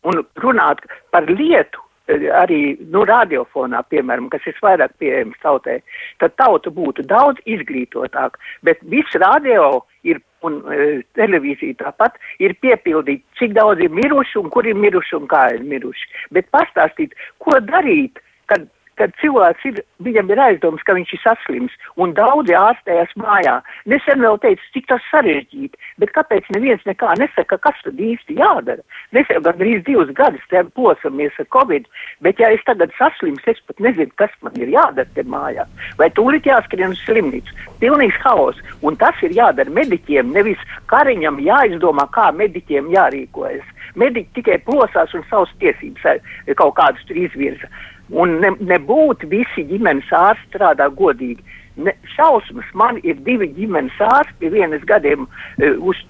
un 0.07 0.23
runātu 0.39 0.87
par 1.11 1.27
lietu, 1.27 1.82
arī 2.11 2.75
nu, 2.91 3.05
radiofonā, 3.07 3.83
piemēram, 3.89 4.27
kas 4.29 4.43
ir 4.47 4.57
vairāk 4.63 4.91
pieejams 4.99 5.39
tautai, 5.43 5.79
tad 6.19 6.35
tauta 6.35 6.69
būtu 6.69 7.05
daudz 7.07 7.39
izglītotāka. 7.45 8.39
Bet 8.63 8.83
viss 8.83 9.15
radio 9.15 9.85
ir, 10.03 10.19
un 10.43 10.59
e, 10.67 11.01
televīzija 11.15 11.79
tāpat 11.79 12.19
ir 12.43 12.55
piepildīta, 12.59 13.23
cik 13.39 13.55
daudz 13.55 13.79
ir 13.79 13.91
miruši 13.91 14.39
un 14.41 14.49
kur 14.51 14.67
ir 14.67 14.75
miruši 14.75 15.15
un 15.15 15.27
kā 15.31 15.47
ir 15.55 15.63
miruši. 15.63 16.09
Bet 16.35 16.51
pastāstīt, 16.51 17.15
ko 17.39 17.59
darīt, 17.63 18.19
kad 18.51 18.67
kad 18.99 19.13
cilvēks 19.21 19.65
ir, 19.69 19.81
viņam 20.05 20.31
ir 20.33 20.41
aizdoms, 20.45 20.83
ka 20.85 20.95
viņš 20.97 21.13
ir 21.15 21.21
saslims, 21.23 21.75
un 22.01 22.13
daudzi 22.17 22.55
ārstējas 22.57 23.13
mājā. 23.19 23.55
Nesen 23.89 24.23
vēl 24.23 24.39
teicu, 24.43 24.63
cik 24.75 24.89
tas 24.91 25.05
sarežģīti, 25.09 25.79
bet 26.01 26.13
kāpēc 26.15 26.49
neviens 26.55 26.83
nekā 26.89 27.15
nesaka, 27.21 27.57
kas 27.63 27.79
tad 27.85 27.99
īsti 27.99 28.37
jādara? 28.39 28.83
Mēs 29.15 29.29
jau 29.33 29.41
gandrīz 29.45 29.83
divus 29.87 30.13
gadus 30.17 30.43
te 30.51 30.63
plosamies 30.77 31.37
ar 31.41 31.49
Covid, 31.55 31.89
bet 32.25 32.41
ja 32.41 32.51
es 32.53 32.63
tagad 32.67 32.93
saslims, 32.99 33.45
es 33.49 33.61
pat 33.67 33.81
nezinu, 33.83 34.11
kas 34.21 34.33
man 34.45 34.57
ir 34.61 34.73
jādara 34.73 35.09
te 35.15 35.25
mājā. 35.27 35.67
Vai 35.99 36.09
tūlīt 36.17 36.49
jāskrien 36.49 36.95
uz 36.95 37.01
slimnīcu? 37.07 37.57
Pilnīgs 37.83 38.19
haos, 38.23 38.59
un 38.81 38.97
tas 39.01 39.17
ir 39.25 39.35
jādara 39.35 39.73
mediķiem, 39.73 40.33
nevis 40.35 40.61
kariņam 40.91 41.41
jāizdomā, 41.43 42.07
kā 42.13 42.29
mediķiem 42.35 42.91
jārīkojas. 42.93 43.65
Mediķi 43.99 44.39
tikai 44.39 44.57
plosās 44.65 45.11
un 45.13 45.25
savas 45.29 45.51
tiesības 45.61 46.05
eh, 46.09 46.53
kaut 46.57 46.73
kādas 46.79 47.03
tur 47.07 47.19
izvirza. 47.19 47.69
Un 48.11 48.39
ne, 48.43 48.51
nebūt 48.59 49.23
visi 49.31 49.63
ģimenes 49.69 50.09
ārsti 50.11 50.49
strādā 50.51 50.89
godīgi. 50.91 51.43
Ne, 51.83 51.95
šausmas, 52.13 52.67
man 52.77 52.99
ir 53.01 53.17
divi 53.25 53.47
ģimenes 53.55 53.95
ārsti, 54.03 54.51
vienas 54.53 54.83
gadiem 54.85 55.25
uh, 55.25 55.77
uz, 55.81 56.01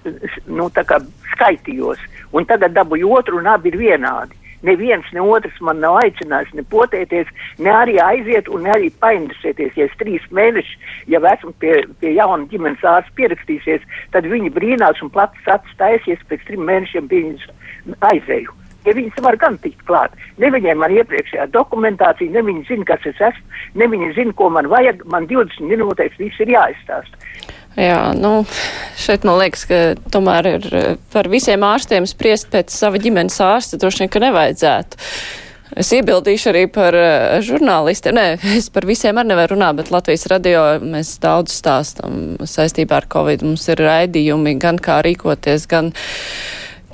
nu, 0.46 0.68
skaitījos, 1.32 2.02
un 2.36 2.44
tagad 2.50 2.74
dabūju 2.76 3.12
otru, 3.18 3.38
un 3.40 3.48
abi 3.48 3.72
ir 3.72 3.78
vienādi. 3.80 4.36
Neviens, 4.64 5.04
ne 5.12 5.20
otrs 5.20 5.56
man 5.60 5.82
nav 5.84 5.98
aicinājis 6.00 6.54
ne 6.56 6.64
potēties, 6.72 7.28
ne 7.60 7.72
arī 7.72 7.98
aiziet 8.00 8.48
ne 8.48 8.72
arī 8.72 8.88
painteresēties. 9.02 9.76
Ja 9.76 9.88
es 9.90 9.98
trīs 10.00 10.24
mēnešus 10.32 10.88
jau 11.12 11.20
esmu 11.34 11.52
pie, 11.60 11.74
pie 12.00 12.14
jauna 12.16 12.48
ģimenes 12.48 12.84
ārsta 12.94 13.12
pierakstījusies, 13.20 13.84
tad 14.16 14.28
viņi 14.32 14.54
brīnās 14.56 15.04
un 15.04 15.12
plats 15.12 15.52
acis 15.56 15.80
taisies 15.80 16.28
pēc 16.32 16.48
trim 16.48 16.64
mēnešiem 16.64 17.12
pie 17.12 17.24
viņas 17.28 17.98
aizēju 18.12 18.63
ja 18.84 18.94
viņas 18.96 19.22
var 19.24 19.38
gan 19.40 19.58
tikt 19.62 19.82
klāt. 19.88 20.14
Ne 20.42 20.50
viņiem 20.54 20.84
ar 20.84 20.94
iepriekšējā 20.94 21.48
dokumentāciju, 21.54 22.32
ne 22.34 22.44
viņi 22.46 22.66
zina, 22.70 22.88
kas 22.92 23.06
es 23.10 23.20
esmu, 23.30 23.60
ne 23.80 23.90
viņi 23.92 24.12
zina, 24.18 24.34
ko 24.38 24.50
man 24.54 24.70
vajag. 24.72 25.04
Man 25.10 25.28
20 25.30 25.70
minūtēs 25.70 26.18
viss 26.20 26.42
ir 26.44 26.54
jāizstāsta. 26.54 27.20
Jā, 27.74 28.12
nu, 28.14 28.44
šeit 29.00 29.24
man 29.26 29.40
liekas, 29.40 29.64
ka 29.66 29.78
tomēr 30.14 30.50
ir 30.52 30.68
eh, 30.70 30.90
par 31.10 31.26
visiem 31.30 31.64
ārstiem 31.66 32.06
spriest 32.06 32.52
pēc 32.52 32.70
sava 32.70 33.00
ģimenes 33.02 33.40
ārsta 33.42 33.80
droši 33.82 34.04
vien, 34.04 34.12
ka 34.14 34.22
nevajadzētu. 34.22 35.00
Es 35.74 35.88
iebildīšu 35.96 36.52
arī 36.52 36.64
par 36.70 36.94
uh, 36.94 37.40
žurnālistiem. 37.42 38.14
Nē, 38.14 38.26
es 38.60 38.68
par 38.70 38.84
visiem 38.86 39.18
arī 39.18 39.32
nevaru 39.32 39.56
runāt, 39.56 39.80
bet 39.80 39.90
Latvijas 39.90 40.28
radio 40.30 40.60
mēs 40.78 41.16
daudz 41.22 41.56
stāstam 41.56 42.36
saistībā 42.46 43.00
ar 43.00 43.08
Covid. 43.10 43.42
Mums 43.42 43.66
ir 43.72 43.82
raidījumi 43.82 44.54
gan 44.62 44.78
kā 44.78 45.00
rīkoties, 45.02 45.66
gan 45.70 45.90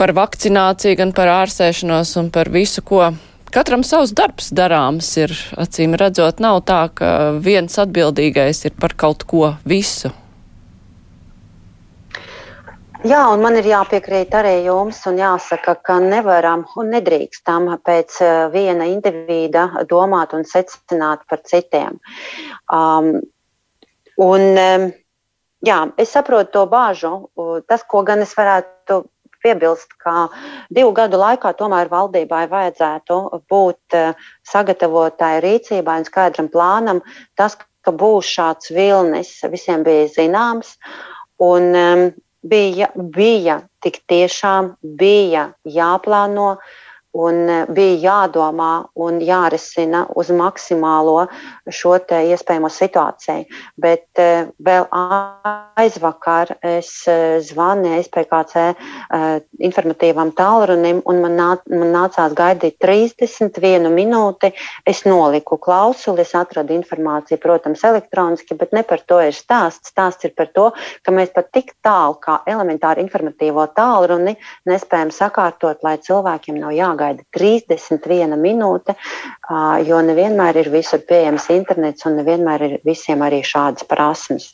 par 0.01 0.15
vakcināciju, 0.17 0.97
gan 0.97 1.13
par 1.13 1.29
ārsēšanos 1.43 2.15
un 2.23 2.33
par 2.33 2.49
visu, 2.53 2.81
ko 2.81 3.11
Katram 3.51 3.83
savs 3.83 4.13
darbs 4.15 4.53
darāms 4.55 5.09
ir, 5.19 5.33
acīm 5.59 5.97
redzot, 5.99 6.39
nav 6.39 6.61
tā, 6.69 6.85
ka 6.95 7.09
viens 7.43 7.75
atbildīgais 7.83 8.63
ir 8.69 8.77
par 8.79 8.95
kaut 8.95 9.25
ko 9.27 9.57
visu. 9.67 10.13
Jā, 13.03 13.25
un 13.33 13.43
man 13.43 13.59
ir 13.59 13.67
jāpiekrīt 13.67 14.37
arī 14.39 14.55
jums, 14.69 15.03
un 15.11 15.19
jāsaka, 15.19 15.75
ka 15.83 15.99
nevaram 16.05 16.63
un 16.79 16.95
nedrīkstam 16.95 17.67
pēc 17.83 18.23
eh, 18.23 18.41
viena 18.55 18.87
indivīda 18.87 19.87
domāt 19.91 20.37
un 20.39 20.47
secināt 20.47 21.27
par 21.27 21.43
citiem. 21.43 21.99
Um, 22.71 23.17
un, 24.21 24.45
jā, 25.67 25.81
es 25.99 26.15
saprotu 26.15 26.61
to 26.61 26.69
bāžu. 26.71 27.17
Tas, 27.67 27.83
ko 27.83 28.05
gan 28.07 28.23
es 28.23 28.37
varētu 28.39 29.09
piebilst, 29.43 29.97
ka 30.03 30.29
divu 30.71 30.93
gadu 30.97 31.21
laikā 31.21 31.53
tomēr 31.59 31.91
valdībai 31.93 32.47
vajadzētu 32.51 33.21
būt 33.51 33.99
eh, 33.99 34.25
sagatavotai 34.47 35.37
rīcībai 35.45 36.01
un 36.03 36.09
skaidram 36.09 36.51
plānam. 36.53 37.05
Tas, 37.39 37.59
ka 37.81 37.95
būs 37.97 38.29
šāds 38.29 38.75
vilnis, 38.77 39.33
visiem 39.49 39.85
bija 39.87 40.09
zināms. 40.13 40.77
Un, 41.41 41.71
um, 41.73 42.11
bija, 42.43 42.91
bija 42.95 43.61
tik 43.85 44.01
tiešām 44.09 44.75
bija 44.83 45.51
jāplāno 45.65 46.57
un 47.17 47.49
e, 47.51 47.59
bija 47.75 47.97
jādomā 48.05 48.71
un 49.03 49.19
jārisina 49.25 50.05
uz 50.19 50.31
maksimālo 50.35 51.27
šo 51.71 51.97
iespējamo 52.01 52.71
situāciju. 52.71 53.45
Bet 53.81 54.19
uh, 54.19 54.49
vēl 54.63 54.87
aizvakar 55.81 56.55
es 56.65 56.91
uh, 57.11 57.39
zvanīju 57.45 58.05
SPKC 58.07 58.63
informatīvam 59.61 60.31
tālrunim, 60.37 61.01
un 61.09 61.21
man, 61.23 61.37
nā, 61.39 61.49
man 61.71 61.93
nācās 61.95 62.35
gaidīt 62.37 62.79
31 62.83 63.91
minūti. 63.95 64.53
Es 64.87 65.03
noliku 65.07 65.59
klausuli, 65.61 66.25
es 66.25 66.35
atradu 66.39 66.75
informāciju, 66.77 67.41
protams, 67.43 67.85
elektroniski, 67.87 68.57
bet 68.59 68.75
ne 68.77 68.85
par 68.87 69.03
to 69.07 69.21
ir 69.25 69.37
stāsts. 69.37 69.93
Stāsts 69.93 70.29
ir 70.29 70.35
par 70.39 70.51
to, 70.55 70.69
ka 71.05 71.15
mēs 71.15 71.35
pat 71.35 71.51
tik 71.55 71.75
tālu 71.85 72.19
kā 72.23 72.41
elementāru 72.51 73.03
informatīvo 73.05 73.67
tālruni 73.77 74.37
nespējam 74.71 75.13
sakārtot, 75.15 75.83
lai 75.87 75.97
cilvēkiem 76.03 76.61
nav 76.61 76.75
jāgaida 76.77 77.00
jāgaida 77.01 77.25
31 77.33 78.37
minūte, 78.41 78.95
jo 79.87 80.01
nevienmēr 80.05 80.61
ir 80.61 80.71
visur 80.73 81.01
pieejams 81.01 81.49
internets 81.51 82.07
un 82.07 82.19
nevienmēr 82.21 82.67
ir 82.67 82.77
visiem 82.85 83.23
arī 83.23 83.43
šādas 83.43 83.87
prasmes. 83.89 84.53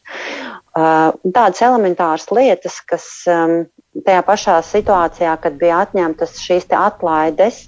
Tādas 0.76 1.62
elementāras 1.62 2.28
lietas, 2.30 2.80
kas 2.86 3.24
tajā 3.26 4.22
pašā 4.26 4.60
situācijā, 4.62 5.36
kad 5.40 5.58
bija 5.58 5.82
atņemtas 5.86 6.38
šīs 6.42 6.68
atlaides 6.70 7.66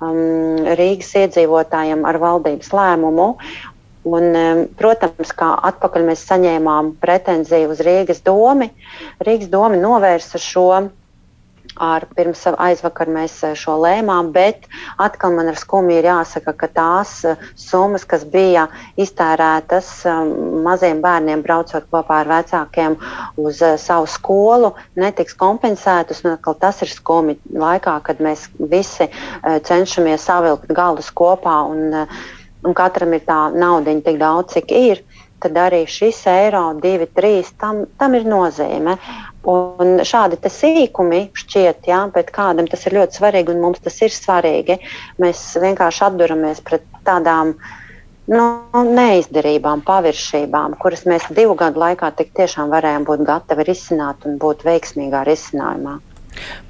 Rīgas 0.00 1.12
iedzīvotājiem 1.24 2.06
ar 2.08 2.18
valdības 2.18 2.72
lēmumu, 2.72 3.34
Un, 4.00 4.32
protams, 4.80 5.28
kā 5.36 5.50
atpakaļ 5.68 6.06
mēs 6.08 6.22
saņēmām 6.24 6.94
pretenziju 7.02 7.68
uz 7.74 7.82
Rīgas 7.84 8.22
domu. 8.24 8.70
Rīgas 9.20 9.50
doma 9.52 9.76
novērsa 9.76 10.40
šo 10.40 10.88
ar 11.78 12.04
pirms 12.16 12.42
aizvakar 12.50 13.10
mēs 13.12 13.34
eh, 13.46 13.54
šo 13.58 13.76
lēmām, 13.82 14.30
bet 14.34 14.66
atkal 15.00 15.34
man 15.36 15.50
ar 15.50 15.58
skumju 15.58 15.98
ir 16.00 16.08
jāsaka, 16.08 16.54
ka 16.56 16.68
tās 16.74 17.12
eh, 17.28 17.44
summas, 17.58 18.04
kas 18.08 18.24
bija 18.24 18.66
iztērētas 19.00 19.90
eh, 20.08 20.18
maziem 20.66 21.02
bērniem 21.04 21.44
braucot 21.46 21.86
kopā 21.92 22.22
ar 22.24 22.32
vecākiem 22.32 22.96
uz 23.40 23.62
savu 23.82 24.08
skolu, 24.10 24.74
netiks 24.98 25.36
kompensētas. 25.38 26.24
Tas 26.60 26.82
ir 26.84 26.90
skumji 26.92 27.38
laikā, 27.56 27.94
kad 28.04 28.20
mēs 28.22 28.48
visi 28.58 29.06
cenšamies 29.66 30.26
savilkt 30.26 30.72
galus 30.76 31.08
kopā 31.16 31.60
un, 31.70 31.94
un 32.66 32.76
katram 32.76 33.14
ir 33.16 33.24
tā 33.26 33.38
naudiņa 33.54 34.04
tik 34.06 34.20
daudz, 34.20 34.56
cik 34.56 34.74
ir 34.76 35.02
tad 35.40 35.56
arī 35.58 35.84
šis 35.88 36.20
eiro, 36.30 36.62
divi, 36.82 37.08
trīs, 37.16 37.50
tam, 37.60 37.84
tam 37.98 38.14
ir 38.18 38.26
nozīme. 38.28 38.96
Un 39.50 40.02
šādi 40.04 40.36
sīkumi 40.52 41.30
šķiet, 41.36 41.86
jā, 41.88 42.00
bet 42.12 42.32
kādam 42.34 42.68
tas 42.68 42.84
ir 42.86 42.98
ļoti 42.98 43.20
svarīgi 43.20 43.54
un 43.54 43.62
mums 43.64 43.80
tas 43.80 43.96
ir 44.04 44.12
svarīgi. 44.12 44.76
Mēs 45.22 45.42
vienkārši 45.62 46.04
atduramies 46.10 46.60
pret 46.66 46.84
tādām 47.08 47.54
nu, 48.30 48.44
neizdarībām, 49.00 49.80
paviršībām, 49.86 50.76
kuras 50.82 51.06
mēs 51.08 51.30
divu 51.32 51.56
gadu 51.58 51.80
laikā 51.80 52.12
tik 52.18 52.34
tiešām 52.36 52.68
varējām 52.74 53.08
būt 53.08 53.24
gatavi 53.32 53.66
risināt 53.72 54.28
un 54.28 54.36
būt 54.42 54.66
veiksmīgā 54.68 55.24
risinājumā. 55.28 55.98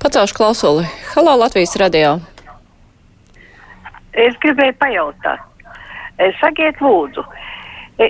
Pacaušu 0.01 0.39
klausuli. 0.39 0.87
Halo, 1.13 1.35
Latvijas 1.43 1.75
radio! 1.83 2.19
Es 4.15 4.35
gribēju 4.43 4.75
pajautāt. 4.79 5.47
Sakiet, 6.41 6.81
lūdzu, 6.85 7.23
E, 7.25 7.50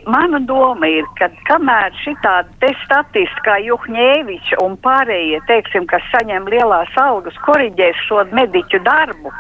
mana 0.07 0.39
doma 0.47 0.87
ir, 0.87 1.07
ka 1.19 1.27
kamēr 1.49 1.95
šitādi 2.05 2.53
te 2.63 2.71
statisti 2.85 3.43
kā 3.47 3.57
Juhņēvičs 3.65 4.61
un 4.63 4.77
pārējie, 4.85 5.41
teiksim, 5.49 5.89
kas 5.91 6.05
saņem 6.13 6.47
lielās 6.53 6.95
algas, 7.01 7.39
koriģēs 7.47 8.05
šo 8.07 8.23
mediķu 8.31 8.83
darbu, 8.87 9.33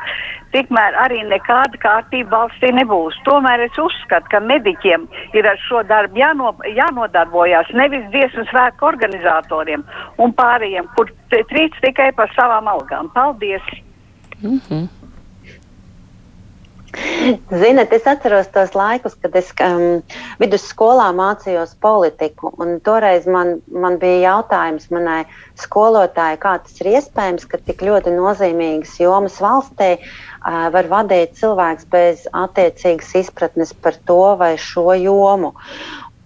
tikmēr 0.54 0.98
arī 1.04 1.22
nekāda 1.30 1.78
kārtība 1.82 2.34
valstī 2.36 2.72
nebūs. 2.74 3.18
Tomēr 3.28 3.62
es 3.68 3.78
uzskatu, 3.78 4.26
ka 4.32 4.42
mediķiem 4.42 5.06
ir 5.38 5.50
ar 5.52 5.60
šo 5.68 5.84
darbu 5.86 6.18
jāno, 6.18 6.54
jānodarbojas 6.66 7.70
nevis 7.78 8.06
dziesmu 8.10 8.48
svētku 8.50 8.90
organizatoriem 8.90 9.86
un 10.18 10.34
pārējiem, 10.34 10.90
kur 10.96 11.12
trīc 11.30 11.78
tikai 11.84 12.10
par 12.18 12.32
savām 12.34 12.70
algām. 12.74 13.12
Paldies! 13.14 13.62
Mm 14.42 14.58
-hmm. 14.58 14.99
Ziniet, 16.90 17.92
es 17.92 18.06
atceros 18.08 18.48
tos 18.50 18.72
laikus, 18.74 19.14
kad 19.22 19.36
es 19.38 19.50
um, 19.62 20.00
vidusskolā 20.40 21.10
mācījos 21.14 21.76
politiku. 21.82 22.50
Toreiz 22.86 23.28
man, 23.30 23.58
man 23.70 23.98
bija 24.02 24.18
jautājums 24.24 24.88
manai 24.94 25.20
skolotājai, 25.60 26.40
kā 26.42 26.56
tas 26.64 26.82
ir 26.82 26.90
iespējams, 26.96 27.46
ka 27.50 27.60
tik 27.62 27.84
ļoti 27.86 28.14
nozīmīgas 28.16 28.96
jomas 29.02 29.38
valstī 29.42 29.92
uh, 30.00 30.66
var 30.74 30.90
vadīt 30.90 31.38
cilvēks 31.38 31.86
bez 31.94 32.26
attiecīgas 32.32 33.14
izpratnes 33.22 33.74
par 33.74 33.98
to 34.10 34.22
vai 34.40 34.56
šo 34.58 34.90
jomu. 34.98 35.54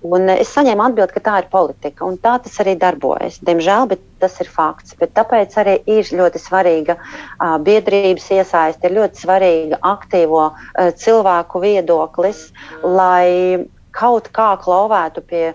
Un 0.05 0.29
es 0.29 0.51
saņēmu 0.53 0.85
atbildi, 0.85 1.15
ka 1.17 1.23
tā 1.25 1.35
ir 1.41 1.47
politika, 1.53 2.05
un 2.05 2.19
tā 2.21 2.35
tas 2.45 2.59
arī 2.61 2.75
darbojas. 2.81 3.39
Diemžēl, 3.49 3.87
bet 3.89 4.03
tas 4.21 4.35
ir 4.43 4.51
fakts. 4.53 4.97
Bet 5.01 5.15
tāpēc 5.17 5.57
arī 5.63 5.79
ir 5.89 6.11
ļoti 6.19 6.43
svarīga 6.43 6.99
uh, 6.99 7.55
biedrības 7.65 8.27
iesaiste, 8.37 8.91
ir 8.91 8.99
ļoti 8.99 9.25
svarīga 9.25 9.81
aktīvo 9.95 10.43
uh, 10.51 10.91
cilvēku 11.01 11.63
viedoklis, 11.65 12.51
lai 12.85 13.65
kaut 13.97 14.29
kā 14.35 14.51
klauvētu 14.61 15.25
pie 15.25 15.47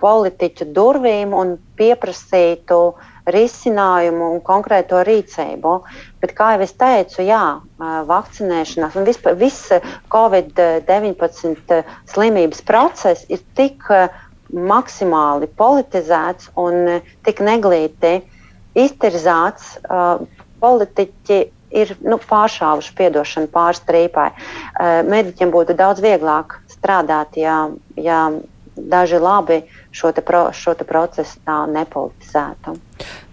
politiķu 0.00 0.70
durvīm 0.72 1.34
un 1.36 1.56
pieprasītu 1.76 2.80
risinājumu 3.30 4.30
un 4.34 4.42
konkrēto 4.44 5.00
rīcību. 5.06 5.74
Bet, 6.20 6.34
kā 6.36 6.54
jau 6.54 6.64
es 6.66 6.74
teicu, 6.80 7.22
jā, 7.24 7.44
vakcinēšanās 8.08 8.98
un 9.00 9.08
vispār 9.08 9.38
viss 9.40 9.72
Covid-19 10.12 11.80
slimības 12.12 12.62
process 12.68 13.24
ir 13.32 13.42
tik 13.56 13.88
maksimāli 14.54 15.48
politizēts 15.56 16.52
un 16.60 17.00
tik 17.26 17.42
neglīti 17.44 18.20
iztirzāts. 18.78 19.76
Politiķi 20.64 21.38
ir 21.74 21.90
nu, 22.06 22.18
pāršāvuši 22.22 23.08
atdošanu 23.08 23.50
pārstrīpai. 23.52 24.28
Mediķiem 25.10 25.52
būtu 25.52 25.76
daudz 25.76 26.02
vieglāk 26.04 26.58
strādāt, 26.72 27.36
ja, 27.40 27.66
ja 27.98 28.20
daži 28.76 29.18
labi 29.22 29.62
šo, 29.94 30.12
te 30.12 30.22
pro, 30.26 30.48
šo 30.52 30.74
te 30.74 30.86
procesu 30.88 31.38
tā 31.46 31.64
nepolitizētu. 31.70 32.76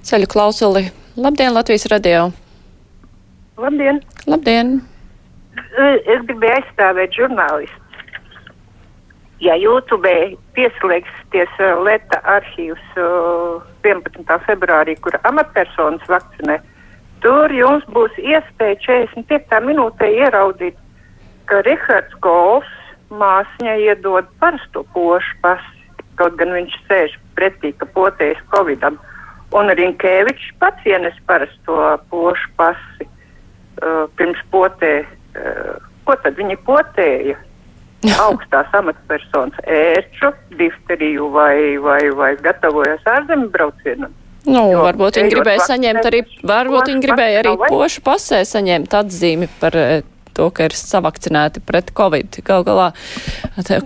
Ceļu 0.06 0.30
klausuli. 0.30 0.88
Labdien, 1.18 1.54
Latvijas 1.54 1.88
radio! 1.92 2.30
Labdien! 3.60 4.02
Labdien! 4.30 4.80
Es 5.82 6.22
gribēju 6.28 6.60
aizstāvēt 6.62 7.18
žurnālistu. 7.18 7.80
Ja 9.42 9.56
YouTube 9.58 10.12
pieslēgsties 10.54 11.62
Leta 11.82 12.20
arhīvs 12.30 12.84
11. 12.96 14.36
februārī, 14.46 14.96
kur 15.02 15.18
amatpersonas 15.26 16.06
vakcinē, 16.12 16.60
tur 17.26 17.54
jums 17.54 17.88
būs 17.96 18.14
iespēja 18.22 18.78
45. 18.86 19.58
minūtē 19.66 20.12
ieraudzīt, 20.22 20.78
ka 21.50 21.64
Rihards 21.66 22.14
Gols 22.22 22.70
māsņai 23.10 23.80
iedod 23.90 24.30
parasto 24.40 24.86
pošu 24.94 25.40
pasi, 25.42 25.81
kaut 26.22 26.38
gan 26.40 26.54
viņš 26.54 26.78
sēž 26.88 27.18
pretī, 27.38 27.74
ka 27.78 27.90
potējas 27.96 28.42
Covidam. 28.54 29.00
Un 29.58 29.72
Rinkēvičs 29.76 30.54
pats 30.62 30.86
ienes 30.88 31.18
parasto 31.28 31.78
pošu 32.12 32.52
pasi 32.60 33.08
uh, 33.08 34.06
pirms 34.20 34.40
potē. 34.54 35.02
Uh, 35.36 35.80
ko 36.08 36.16
tad 36.24 36.38
viņi 36.40 36.60
potēja? 36.68 37.40
Augstās 38.26 38.72
amatpersonas 38.74 39.60
ērču, 39.70 40.32
difteriju 40.58 41.28
vai, 41.36 41.78
vai, 41.84 42.02
vai 42.18 42.32
gatavojas 42.42 43.06
ārzemju 43.06 43.52
braucienam. 43.54 44.16
Nu, 44.42 44.64
jo, 44.72 44.80
varbūt 44.88 45.20
viņi 45.20 45.36
gribēja 45.36 45.68
saņemt 45.70 46.08
arī, 46.10 46.24
varbūt 46.50 46.90
viņi 46.90 47.04
gribēja 47.04 47.44
arī 47.44 47.52
pošu 47.62 48.02
pasē 48.02 48.42
saņemt 48.50 48.96
atzīmi 48.98 49.52
par 49.62 49.78
to, 50.38 50.50
ka 50.54 50.68
ir 50.70 50.76
savakcinēti 50.78 51.64
pret 51.66 51.92
covid. 51.98 52.42
Gal 52.48 52.66
galā 52.68 52.90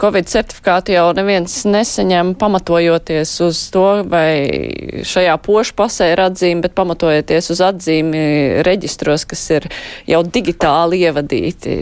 covid 0.01 0.29
certifikātu 0.31 0.95
jau 0.95 1.07
neviens 1.17 1.57
nesaņem 1.67 2.33
pamatojoties 2.39 3.35
uz 3.45 3.61
to, 3.73 3.85
vai 4.09 5.03
šajā 5.05 5.37
pošu 5.45 5.77
pasē 5.77 6.11
ir 6.13 6.23
atzīme, 6.25 6.63
bet 6.65 6.75
pamatojoties 6.77 7.51
uz 7.55 7.63
atzīmi 7.65 8.25
reģistros, 8.67 9.27
kas 9.29 9.45
ir 9.57 9.69
jau 10.09 10.23
digitāli 10.25 11.05
ievadīti. 11.05 11.79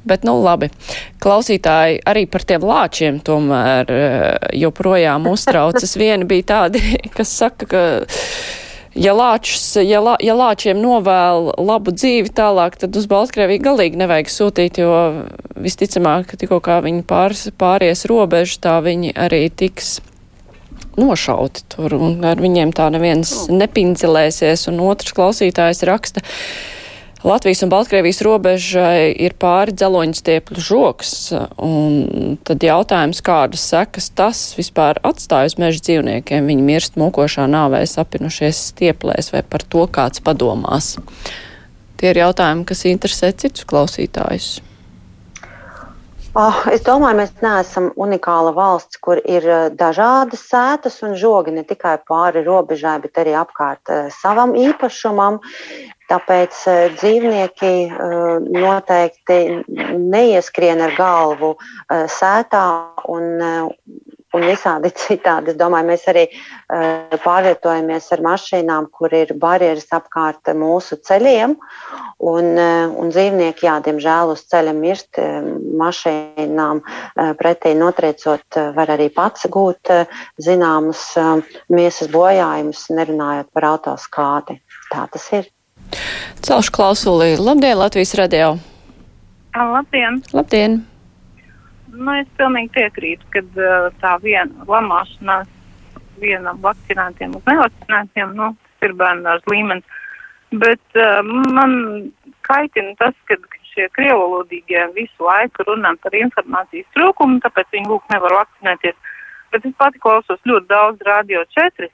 Bet, 0.00 0.24
nu, 0.24 0.38
labi. 0.40 0.70
Klausītāji 1.20 2.00
arī 2.08 2.24
par 2.30 2.44
tiem 2.48 2.64
lāčiem 2.64 3.18
tomēr 3.24 3.90
joprojām 4.56 5.28
uztraucas. 5.28 5.92
Vieni 6.00 6.28
bija 6.28 6.48
tādi, 6.54 6.80
kas 7.12 7.34
saka, 7.42 7.68
ka 7.68 7.82
ja, 8.94 9.14
lāčus, 9.16 9.64
ja, 9.84 10.00
lā, 10.02 10.16
ja 10.24 10.34
lāčiem 10.38 10.80
novēl 10.80 11.50
labu 11.60 11.94
dzīvi 11.94 12.32
tālāk, 12.34 12.78
tad 12.80 12.96
uz 12.96 13.06
Baltkrieviju 13.10 13.62
galīgi 13.64 14.00
nevajag 14.00 14.32
sūtīt, 14.32 14.80
jo 14.82 14.92
visticamāk, 15.60 16.30
ka 16.30 16.40
tikko 16.40 16.60
kā 16.64 16.80
viņi 16.84 17.04
pārs, 17.08 17.48
pāries 17.60 18.06
robežu, 18.10 18.60
tā 18.64 18.78
viņi 18.84 19.14
arī 19.14 19.46
tiks 19.50 19.98
nošauti 21.00 21.64
tur, 21.70 21.94
un 21.96 22.24
ar 22.26 22.40
viņiem 22.42 22.74
tā 22.76 22.90
neviens 22.92 23.46
nepincelēsies, 23.52 24.66
un 24.72 24.82
otrs 24.90 25.14
klausītājs 25.16 25.84
raksta. 25.88 26.24
Latvijas 27.24 27.60
un 27.62 27.68
Baltkrievijas 27.68 28.22
robežai 28.24 29.10
ir 29.12 29.34
pāri 29.36 29.74
dzeloņu 29.76 30.16
stiepļu 30.16 30.62
žoks, 30.64 31.10
un 31.60 32.38
tad 32.48 32.64
jautājums, 32.64 33.20
kādas 33.20 33.66
sekas 33.68 34.08
tas 34.16 34.40
vispār 34.56 35.02
atstāj 35.04 35.50
uz 35.50 35.58
meža 35.60 35.84
dzīvniekiem. 35.84 36.48
Viņi 36.48 36.64
mirst 36.64 36.96
mokošā 37.00 37.44
nāvē, 37.52 37.82
sapinušies 37.84 38.62
stieplēs, 38.70 39.34
vai 39.34 39.44
par 39.44 39.66
to 39.68 39.84
kāds 39.92 40.24
padomās. 40.24 40.94
Tie 42.00 42.08
ir 42.08 42.22
jautājumi, 42.22 42.64
kas 42.64 42.86
interesē 42.88 43.34
citus 43.36 43.68
klausītājus. 43.68 44.62
Oh, 46.30 46.60
es 46.70 46.84
domāju, 46.86 47.16
mēs 47.18 47.32
neesam 47.42 47.88
unikāla 47.98 48.52
valsts, 48.54 49.00
kur 49.02 49.18
ir 49.18 49.42
dažādas 49.74 50.44
sētas 50.46 51.00
un 51.02 51.16
žogi 51.18 51.50
ne 51.56 51.64
tikai 51.66 51.96
pāri 52.06 52.44
robežai, 52.46 53.00
bet 53.02 53.18
arī 53.18 53.34
apkārt 53.34 53.90
savam 54.14 54.54
īpašumam. 54.54 55.40
Tāpēc 56.10 56.60
e, 56.70 56.76
dzīvnieki 56.98 57.72
noteikti 58.54 59.40
neieskrien 59.98 60.82
ar 60.86 60.94
galvu 60.98 61.52
sētā 61.90 62.64
un, 63.10 63.26
un 64.36 64.46
visādi 64.46 64.92
citādi. 65.04 65.52
Es 65.52 65.58
domāju, 65.60 65.88
mēs 65.90 66.06
arī 66.10 66.26
pārvietojamies 67.24 68.10
ar 68.14 68.24
mašīnām, 68.26 68.90
kur 68.94 69.14
ir 69.16 69.34
barjeras 69.40 69.88
apkārt 69.96 70.52
mūsu 70.56 71.00
ceļiem. 71.06 71.56
Un, 72.30 72.50
un 73.00 73.12
dzīvnieki, 73.12 73.66
jā, 73.66 73.78
diemžēl 73.86 74.34
uz 74.34 74.44
ceļa 74.50 74.74
mirst. 74.76 75.20
Mašīnām 75.80 76.82
pretī 77.40 77.72
notriecot, 77.78 78.60
var 78.76 78.92
arī 78.96 79.08
pats 79.14 79.48
gūt 79.50 79.92
zināmus 80.42 81.06
miesas 81.72 82.10
bojājumus, 82.12 82.88
nerunājot 82.92 83.50
par 83.56 83.70
autoskādi. 83.72 84.60
Tā 84.92 85.06
tas 85.12 85.30
ir. 85.38 85.48
Celšu 86.44 86.72
klausuli. 86.76 87.34
Labdien, 87.40 87.78
Latvijas 87.78 88.14
radio! 88.18 88.54
Labdien! 89.56 90.22
Labdien! 90.32 90.89
Nu, 91.92 92.12
es 92.16 92.28
pilnīgi 92.38 92.72
piekrītu, 92.76 93.26
ka 93.34 93.42
tā 94.02 94.16
viena 94.22 94.66
lamāšanās 94.68 95.48
vienam 96.20 96.60
vakcinētiem 96.62 97.36
un 97.38 97.46
nevakcinētiem, 97.48 98.34
nu, 98.36 98.50
ir 98.84 98.96
bērnās 99.00 99.46
līmenis. 99.50 99.98
Bet 100.50 100.98
uh, 100.98 101.20
man 101.54 101.72
kaitina 102.46 102.96
tas, 102.98 103.14
ka 103.30 103.38
šie 103.70 103.86
krievalodīgie 103.94 104.88
visu 104.96 105.26
laiku 105.26 105.66
runā 105.68 105.94
par 106.02 106.16
informācijas 106.18 106.90
trūkumu, 106.96 107.38
tāpēc 107.44 107.70
viņi 107.76 107.90
lūk 107.92 108.10
nevar 108.12 108.34
vakcinēties. 108.40 108.98
Bet 109.54 109.66
es 109.66 109.74
pati 109.78 110.02
klausos 110.02 110.42
ļoti 110.46 110.70
daudz 110.70 111.06
radio 111.06 111.44
4 111.56 111.90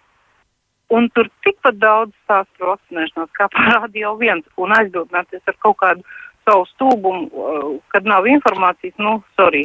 Un 0.95 1.09
tur 1.11 1.27
tikpat 1.43 1.81
daudz 1.83 2.13
stāstu 2.23 2.61
par 2.61 2.77
vakcinēšanos, 2.77 3.31
kā 3.35 3.49
parāda 3.55 3.99
jau 3.99 4.13
viens, 4.21 4.47
un 4.63 4.75
aizbildināties 4.77 5.43
ar 5.51 5.57
kaut 5.65 5.81
kādu 5.83 6.05
savu 6.47 6.67
stūbumu, 6.71 7.27
uh, 7.27 7.73
kad 7.91 8.07
nav 8.07 8.29
informācijas, 8.31 8.95
nu, 9.03 9.17
sorry. 9.39 9.65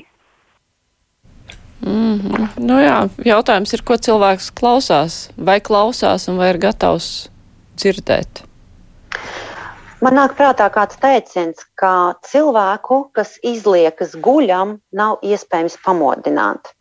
Mm 1.85 2.19
-hmm. 2.19 2.47
Nu 2.57 2.79
jā, 2.79 3.09
jautājums 3.25 3.73
ir, 3.73 3.81
ko 3.83 3.93
cilvēks 3.97 4.51
klausās, 4.53 5.29
vai 5.37 5.59
klausās 5.59 6.27
un 6.29 6.37
vai 6.37 6.49
ir 6.49 6.57
gatavs 6.57 7.29
dzirdēt. 7.77 8.43
Man 10.01 10.15
nāk 10.15 10.33
prātā 10.33 10.69
kāds 10.73 10.97
teiciens, 10.97 11.57
ka 11.75 12.13
cilvēku, 12.25 13.11
kas 13.13 13.35
izliekas 13.43 14.15
guļam, 14.15 14.79
nav 14.91 15.17
iespējams 15.21 15.77
pamodināt. 15.85 16.73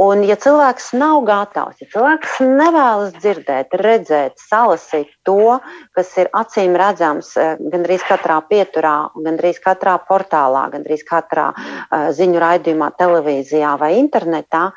Un, 0.00 0.22
ja 0.24 0.36
cilvēks 0.40 0.94
nav 0.96 1.18
gatavs, 1.28 1.82
ja 1.82 1.88
cilvēks 1.92 2.38
nevēlas 2.40 3.12
dzirdēt, 3.18 3.74
redzēt, 3.82 4.38
salasīt 4.40 5.10
to, 5.28 5.58
kas 5.96 6.14
ir 6.22 6.30
acīm 6.40 6.78
redzams 6.80 7.34
eh, 7.36 7.60
gandrīz 7.74 8.06
katrā 8.08 8.38
pieturā, 8.48 8.94
gandrīz 9.26 9.60
katrā 9.60 9.98
portālā, 10.08 10.64
gandrīz 10.72 11.04
katrā 11.04 11.50
uh, 11.52 12.08
ziņu 12.16 12.40
raidījumā, 12.40 12.92
televīzijā 12.96 13.76
vai 13.82 13.92
internetā, 14.00 14.70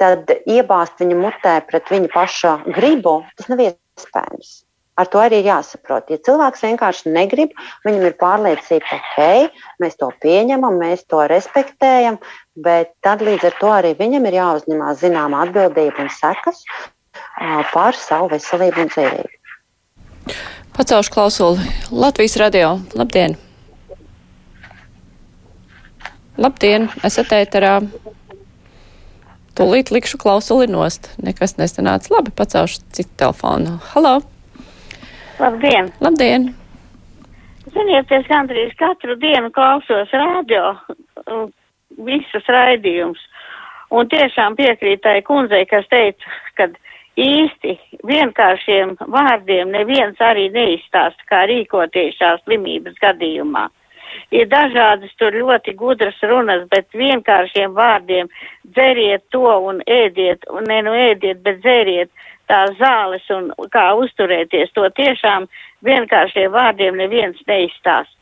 tad 0.00 0.32
iebāzt 0.48 1.02
viņa 1.02 1.18
mutē 1.20 1.58
pret 1.68 1.92
viņa 1.92 2.12
paša 2.14 2.54
gribu, 2.72 3.18
tas 3.36 3.52
nav 3.52 3.66
iespējams. 3.68 4.62
Ar 4.94 5.08
to 5.10 5.18
arī 5.18 5.40
ir 5.42 5.48
jāsaprot. 5.48 6.10
Ja 6.12 6.20
cilvēks 6.22 6.62
vienkārši 6.62 7.10
negrib, 7.14 7.54
viņam 7.86 8.04
ir 8.06 8.16
pārliecība, 8.20 8.98
ok, 8.98 9.54
mēs 9.82 9.96
to 9.98 10.10
pieņemam, 10.22 10.76
mēs 10.78 11.02
to 11.10 11.24
respektējam, 11.30 12.20
bet 12.54 12.92
tad 13.02 13.24
līdz 13.26 13.48
ar 13.50 13.56
to 13.58 13.72
arī 13.74 13.94
viņam 13.98 14.28
ir 14.30 14.36
jāuzņemās 14.38 15.00
zināma 15.02 15.42
atbildība 15.48 16.04
un 16.06 16.12
sekas 16.14 16.62
par 17.72 17.98
savu 17.98 18.30
veselību 18.34 18.84
un 18.84 18.92
dzīvību. 18.94 20.36
Pacelšu 20.74 21.14
klausuli 21.14 21.72
Latvijas 21.90 22.36
radio. 22.38 22.76
Labdien! 22.98 23.36
Labdien, 26.38 26.88
esat 27.06 27.30
ēterā. 27.34 27.76
Tūlīt 29.54 29.92
likšu 29.94 30.18
klausuli 30.18 30.66
nost. 30.66 31.12
Nekas 31.22 31.54
nesanāca 31.60 32.16
labi, 32.16 32.34
pacelšu 32.34 32.82
citu 32.90 33.10
telefonu. 33.22 33.78
Halo! 33.92 34.33
Labdien! 35.38 35.90
Labdien! 36.00 36.54
Ziniet, 37.74 38.10
es 38.12 38.26
gandrīz 38.30 38.74
katru 38.78 39.16
dienu 39.18 39.50
klausos 39.54 40.12
radio, 40.14 40.74
visus 42.06 42.46
raidījumus. 42.46 43.22
Un 43.94 44.06
tiešām 44.10 44.54
piekrītai 44.58 45.22
kundzei, 45.26 45.64
kas 45.66 45.86
teica, 45.90 46.36
ka 46.58 46.68
īsti 47.18 47.74
vienkāršiem 48.06 48.94
vārdiem 49.16 49.72
neviens 49.74 50.20
arī 50.22 50.48
neizstāsta, 50.54 51.26
kā 51.30 51.44
rīkoties 51.50 52.18
šās 52.20 52.42
slimības 52.44 52.94
gadījumā. 53.02 53.68
Ir 54.30 54.46
dažādas 54.46 55.10
tur 55.18 55.34
ļoti 55.34 55.74
gudras 55.78 56.20
runas, 56.22 56.62
bet 56.70 56.86
vienkāršiem 56.94 57.74
vārdiem 57.74 58.30
dzeriet 58.70 59.26
to 59.34 59.50
un 59.70 59.82
ēdiet, 59.90 60.46
un 60.50 60.70
ne 60.70 60.78
nu 60.86 60.94
ēdiet, 60.94 61.42
bet 61.42 61.58
dzeriet 61.64 62.10
tās 62.50 62.74
zāles 62.80 63.24
un 63.34 63.50
kā 63.72 63.86
uzturēties. 64.00 64.72
To 64.76 64.88
tiešām 64.96 65.48
vienkāršiem 65.86 66.52
vārdiem 66.52 66.98
neviens 67.00 67.40
neizstāst. 67.48 68.12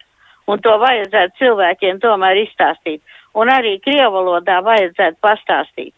Un 0.51 0.61
to 0.63 0.75
vajadzētu 0.83 1.39
cilvēkiem 1.39 2.01
tomēr 2.03 2.43
izstāstīt. 2.43 3.03
Un 3.39 3.49
arī 3.49 3.79
krievalodā 3.85 4.61
vajadzētu 4.65 5.21
pastāstīt 5.25 5.95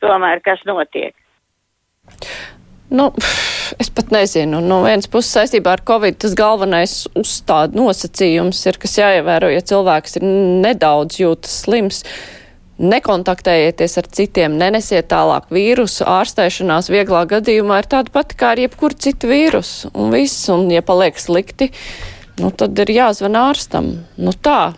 tomēr, 0.00 0.40
kas 0.44 0.62
notiek. 0.68 1.14
Nu, 2.88 3.10
es 3.76 3.90
pat 3.92 4.12
nezinu. 4.14 4.62
No 4.64 4.80
vienas 4.86 5.10
puses 5.10 5.34
saistībā 5.36 5.74
ar 5.76 5.82
Covid 5.84 6.16
tas 6.22 6.36
galvenais 6.38 7.02
uzstāda 7.18 7.76
nosacījums 7.76 8.62
ir, 8.70 8.78
kas 8.80 8.96
jāievēro, 9.00 9.50
ja 9.52 9.60
cilvēks 9.60 10.20
ir 10.20 10.28
nedaudz 10.64 11.20
jūtas 11.20 11.62
slims. 11.66 12.02
Nekontaktējieties 12.78 13.96
ar 13.98 14.06
citiem, 14.14 14.54
nenesiet 14.60 15.08
tālāk 15.10 15.48
vīrusu. 15.50 16.04
Ārstēšanās 16.06 16.90
vieglā 16.94 17.24
gadījumā 17.26 17.80
ir 17.82 17.88
tāda 17.90 18.12
pati 18.14 18.38
kā 18.38 18.52
ar 18.54 18.62
jebkuru 18.62 18.94
citu 18.94 19.30
vīrusu. 19.32 19.90
Un 19.98 20.14
viss, 20.14 20.44
un 20.54 20.68
ja 20.70 20.84
paliek 20.86 21.18
slikti, 21.18 21.72
nu 22.38 22.52
tad 22.54 22.78
ir 22.78 22.94
jāzvan 22.94 23.34
ārstam. 23.40 23.90
Nu 24.22 24.30
tā, 24.30 24.76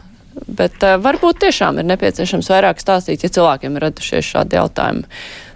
bet 0.49 0.81
uh, 0.81 0.97
varbūt 1.03 1.43
tiešām 1.45 1.83
ir 1.83 1.91
nepieciešams 1.93 2.49
vairāk 2.55 2.81
stāstīt, 2.81 3.27
ja 3.27 3.33
cilvēkiem 3.37 3.77
ir 3.77 3.89
radušies 3.91 4.33
šādi 4.33 4.57
jautājumi 4.57 5.05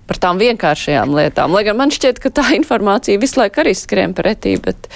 par 0.04 0.20
tām 0.20 0.40
vienkāršajām 0.40 1.16
lietām. 1.16 1.54
Lai 1.57 1.64
gan 1.64 1.78
man 1.80 1.92
šķiet, 1.94 2.20
ka 2.20 2.33
tā 2.35 2.44
informācija 2.59 3.20
visu 3.20 3.40
laiku 3.40 3.64
arī 3.64 3.72
skrien 3.78 4.12
pretī, 4.16 4.59
bet. 4.61 4.88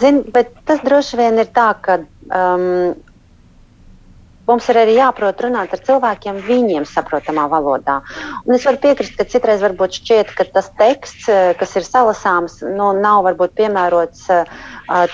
Zin, 0.00 0.24
bet 0.34 0.50
tas 0.66 0.82
droši 0.82 1.20
vien 1.20 1.38
ir 1.38 1.50
tā, 1.54 1.68
ka 1.78 2.00
um, 2.02 2.96
mums 4.48 4.68
ir 4.68 4.78
arī 4.80 4.96
jāprot 4.98 5.40
runāt 5.44 5.72
ar 5.74 5.82
cilvēkiem 5.86 6.40
viņiem 6.46 6.86
saprotamā 6.88 7.46
valodā. 7.52 8.00
Un 8.44 8.56
es 8.56 8.64
varu 8.66 8.80
piekrist, 8.82 9.16
ka 9.18 9.26
citreiz 9.28 9.62
varbūt 9.64 9.98
šķiet, 10.00 10.32
ka 10.36 10.46
tas 10.54 10.70
teksts, 10.78 11.28
kas 11.60 11.76
ir 11.78 11.86
salasāms, 11.86 12.60
nu, 12.66 12.90
nav 12.98 13.24
varbūt 13.28 13.54
piemērots 13.58 14.26
uh, 14.34 14.44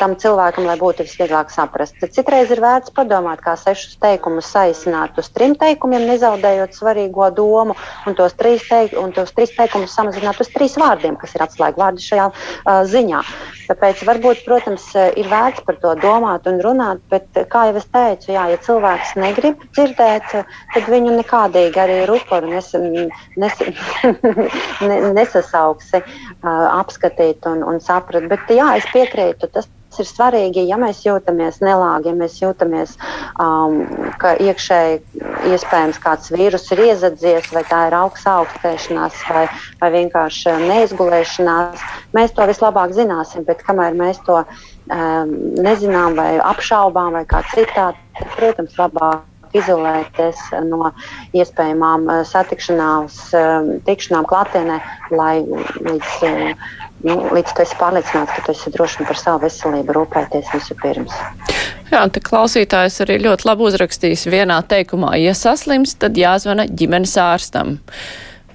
tam 0.00 0.16
cilvēkam, 0.20 0.66
lai 0.66 0.76
būtu 0.80 1.06
visvieglāk 1.06 1.52
saprast. 1.54 1.98
Tad 2.00 2.14
citreiz 2.16 2.50
ir 2.50 2.62
vērts 2.62 2.94
padomāt, 2.96 3.42
kā 3.44 3.54
sešus 3.58 3.98
teikumus 4.02 4.50
saīsināt 4.50 5.18
uz 5.20 5.30
trim 5.34 5.54
teikumiem, 5.60 6.08
nezaudējot 6.10 6.76
svarīgo 6.78 7.30
domu, 7.34 7.76
un 8.06 8.18
tos 8.18 8.34
trīs, 8.38 8.66
teik, 8.68 8.96
un 8.98 9.14
tos 9.16 9.32
trīs 9.36 9.54
teikumus 9.56 9.94
samazināt 9.94 10.40
uz 10.42 10.50
trīs 10.50 10.76
vārdiem, 10.80 11.18
kas 11.20 11.36
ir 11.36 11.46
atslēgvārdi 11.46 12.06
šajā 12.08 12.28
uh, 12.30 12.82
ziņā. 12.90 13.22
Tāpēc 13.70 14.02
varbūt, 14.08 14.42
protams, 14.46 14.88
ir 14.98 15.28
vērts 15.30 15.62
par 15.66 15.76
to 15.78 15.94
domāt 16.02 16.48
un 16.50 16.58
runāt, 16.64 17.02
bet, 17.12 17.28
kā 17.52 17.68
jau 17.68 17.76
es 17.78 17.86
teicu, 17.92 18.32
jā, 18.34 18.48
ja 18.50 18.58
cilvēks 18.64 19.14
negrib 19.20 19.64
dzirdēt, 19.70 20.30
tad 20.74 20.92
viņu 20.92 21.16
nekādīgi 21.18 21.82
arī 21.82 21.98
rupuru 22.10 22.50
nes, 22.52 22.72
nes, 23.40 23.64
nesasauksi 25.20 26.02
apskatīt 26.44 27.50
un, 27.50 27.66
un 27.66 27.82
saprast. 27.84 28.30
Bet 28.32 28.50
jā, 28.54 28.72
es 28.80 28.88
piekrītu 28.94 29.50
tas 29.54 29.68
ir 29.98 30.06
svarīgi, 30.06 30.64
ja 30.68 30.78
mēs 30.80 31.02
jūtamies 31.04 31.60
nelāgi, 31.64 32.10
ja 32.10 32.16
mēs 32.16 32.38
jūtamies, 32.40 32.94
um, 33.42 33.80
ka 34.22 34.36
iekšēji 34.38 35.00
iespējams 35.50 36.00
kāds 36.02 36.30
vīrus 36.34 36.68
ir 36.74 36.84
iezadzies, 36.86 37.50
vai 37.54 37.64
tā 37.68 37.86
ir 37.88 37.96
augsts 37.98 38.28
augstēšanās, 38.30 39.22
vai, 39.30 39.46
vai 39.80 39.90
vienkārši 39.96 40.56
neizgulēšanās. 40.66 41.86
Mēs 42.16 42.36
to 42.36 42.46
vislabāk 42.50 42.94
zināsim, 42.96 43.46
bet 43.48 43.64
kamēr 43.66 43.96
mēs 43.98 44.22
to 44.28 44.40
um, 44.42 45.34
nezinām 45.58 46.18
vai 46.18 46.32
apšaubām 46.52 47.18
vai 47.18 47.26
kā 47.28 47.42
citādi, 47.54 47.98
protams, 48.36 48.76
labāk 48.78 49.26
izolēties 49.56 50.38
no 50.68 50.92
iespējamām 51.34 52.06
uh, 52.06 52.20
satikšanās, 52.28 53.18
um, 53.34 53.72
tikšanām 53.86 54.28
klātienē, 54.30 54.78
lai 55.10 55.40
līdz 55.42 56.12
nu, 57.06 57.16
līdz 57.34 57.54
tu 57.56 57.64
esi 57.64 57.76
pārliecināts, 57.80 58.32
ka 58.36 58.44
tu 58.46 58.54
esi 58.54 58.72
droši 58.74 59.06
par 59.08 59.18
savu 59.18 59.44
veselību 59.46 59.96
rūpēties 59.96 60.52
vispirms. 60.54 61.14
Jā, 61.90 62.04
te 62.12 62.22
klausītājs 62.22 63.00
arī 63.04 63.18
ļoti 63.24 63.48
labi 63.48 63.66
uzrakstījis 63.66 64.28
vienā 64.30 64.60
teikumā, 64.70 65.16
ja 65.18 65.34
saslims, 65.34 65.96
tad 65.98 66.18
jāzvana 66.20 66.68
ģimenes 66.70 67.16
ārstam. 67.18 67.78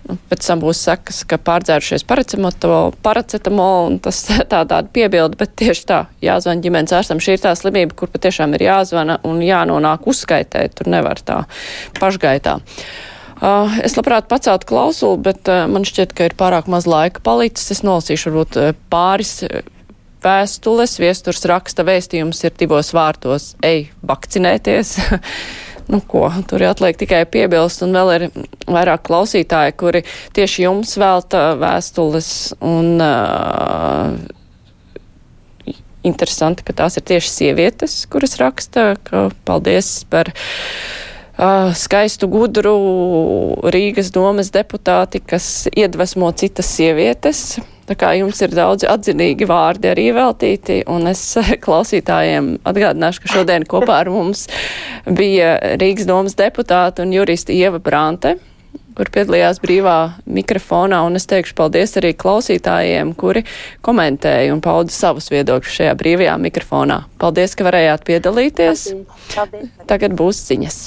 Pēc 0.06 0.46
tam 0.46 0.62
būs 0.62 0.84
sekas, 0.86 1.24
ka 1.26 1.40
pārdzērušies 1.42 2.06
paracetamolu, 2.06 3.88
un 3.90 3.98
tas 4.04 4.20
tā 4.52 4.62
tāda 4.62 4.84
piebilda, 4.94 5.38
bet 5.40 5.56
tieši 5.58 5.88
tā, 5.90 6.00
jāzvana 6.26 6.62
ģimenes 6.62 6.94
ārstam. 6.94 7.22
Šī 7.24 7.38
ir 7.38 7.44
tā 7.46 7.56
slimība, 7.58 7.98
kur 7.98 8.12
patiešām 8.14 8.54
ir 8.58 8.68
jāzvana 8.68 9.18
un 9.26 9.42
jānonāk 9.46 10.06
uzskaitē, 10.10 10.68
tur 10.78 10.92
nevar 10.94 11.22
tā 11.26 11.42
pašgaitā. 12.00 12.60
Uh, 13.36 13.74
es 13.84 13.98
labprāt 13.98 14.30
paceltu 14.32 14.70
klausulu, 14.70 15.18
bet 15.26 15.50
uh, 15.52 15.66
man 15.68 15.84
šķiet, 15.84 16.14
ka 16.16 16.30
ir 16.30 16.38
pārāk 16.40 16.70
maz 16.72 16.86
laika 16.88 17.20
palicis. 17.26 17.74
Es 17.74 17.84
nolasīšu 17.84 18.32
varbūt 18.32 18.60
uh, 18.62 18.70
pāris 18.94 19.42
vēstules. 20.24 20.96
Viesturs 21.02 21.44
raksta 21.50 21.84
vēstījums 21.88 22.46
ir 22.48 22.56
divos 22.62 22.94
vārtos- 22.96 23.54
ej, 23.74 23.90
vakcinēties. 24.08 24.96
nu, 25.92 26.02
ko 26.08 26.28
tur 26.50 26.64
atliek 26.66 26.98
tikai 26.98 27.24
piebilst, 27.30 27.84
un 27.86 27.94
vēl 27.96 28.14
ir 28.16 28.26
vairāk 28.66 29.06
klausītāji, 29.08 29.76
kuri 29.80 30.04
tieši 30.38 30.66
jums 30.66 30.96
velta 31.02 31.52
vēstules, 31.62 32.30
un 32.66 33.04
uh, 33.04 34.16
interesanti, 36.06 36.66
ka 36.66 36.76
tās 36.78 36.98
ir 37.00 37.06
tieši 37.06 37.32
sievietes, 37.34 37.98
kuras 38.12 38.38
raksta, 38.42 38.94
ka 39.08 39.28
paldies 39.48 39.92
par 40.10 40.32
uh, 40.32 41.72
skaistu, 41.78 42.30
gudru 42.32 42.76
Rīgas 43.74 44.12
domas 44.16 44.52
deputāti, 44.56 45.22
kas 45.22 45.68
iedvesmo 45.74 46.32
citas 46.38 46.70
sievietes. 46.78 47.46
Tā 47.86 47.94
kā 48.00 48.16
jums 48.18 48.42
ir 48.42 48.56
daudz 48.58 48.86
atzinīgi 48.90 49.46
vārdi 49.50 49.92
arī 49.92 50.08
veltīti, 50.16 50.82
un 50.90 51.12
es 51.12 51.22
klausītājiem 51.66 52.56
atgādināšu, 52.66 53.22
ka 53.24 53.34
šodien 53.38 53.68
kopā 53.70 54.02
ar 54.02 54.12
mums 54.14 54.48
bija 55.06 55.56
Rīgas 55.78 56.10
domas 56.10 56.38
deputāta 56.40 57.06
un 57.06 57.14
jurista 57.14 57.54
Ieva 57.54 57.82
Brante 57.84 58.38
kur 58.96 59.10
piedalījās 59.12 59.60
brīvā 59.64 59.96
mikrofonā, 60.24 61.02
un 61.08 61.20
es 61.20 61.28
teikšu 61.28 61.56
paldies 61.58 61.98
arī 62.00 62.14
klausītājiem, 62.16 63.12
kuri 63.20 63.44
komentēja 63.86 64.54
un 64.56 64.64
pauda 64.64 64.94
savus 64.96 65.28
viedokļus 65.34 65.80
šajā 65.82 65.96
brīvajā 66.00 66.38
mikrofonā. 66.48 67.02
Paldies, 67.22 67.58
ka 67.60 67.68
varējāt 67.68 68.06
piedalīties. 68.08 68.92
Paldies. 68.94 69.34
Paldies. 69.36 69.74
Tagad 69.92 70.16
būs 70.16 70.46
ziņas. 70.48 70.86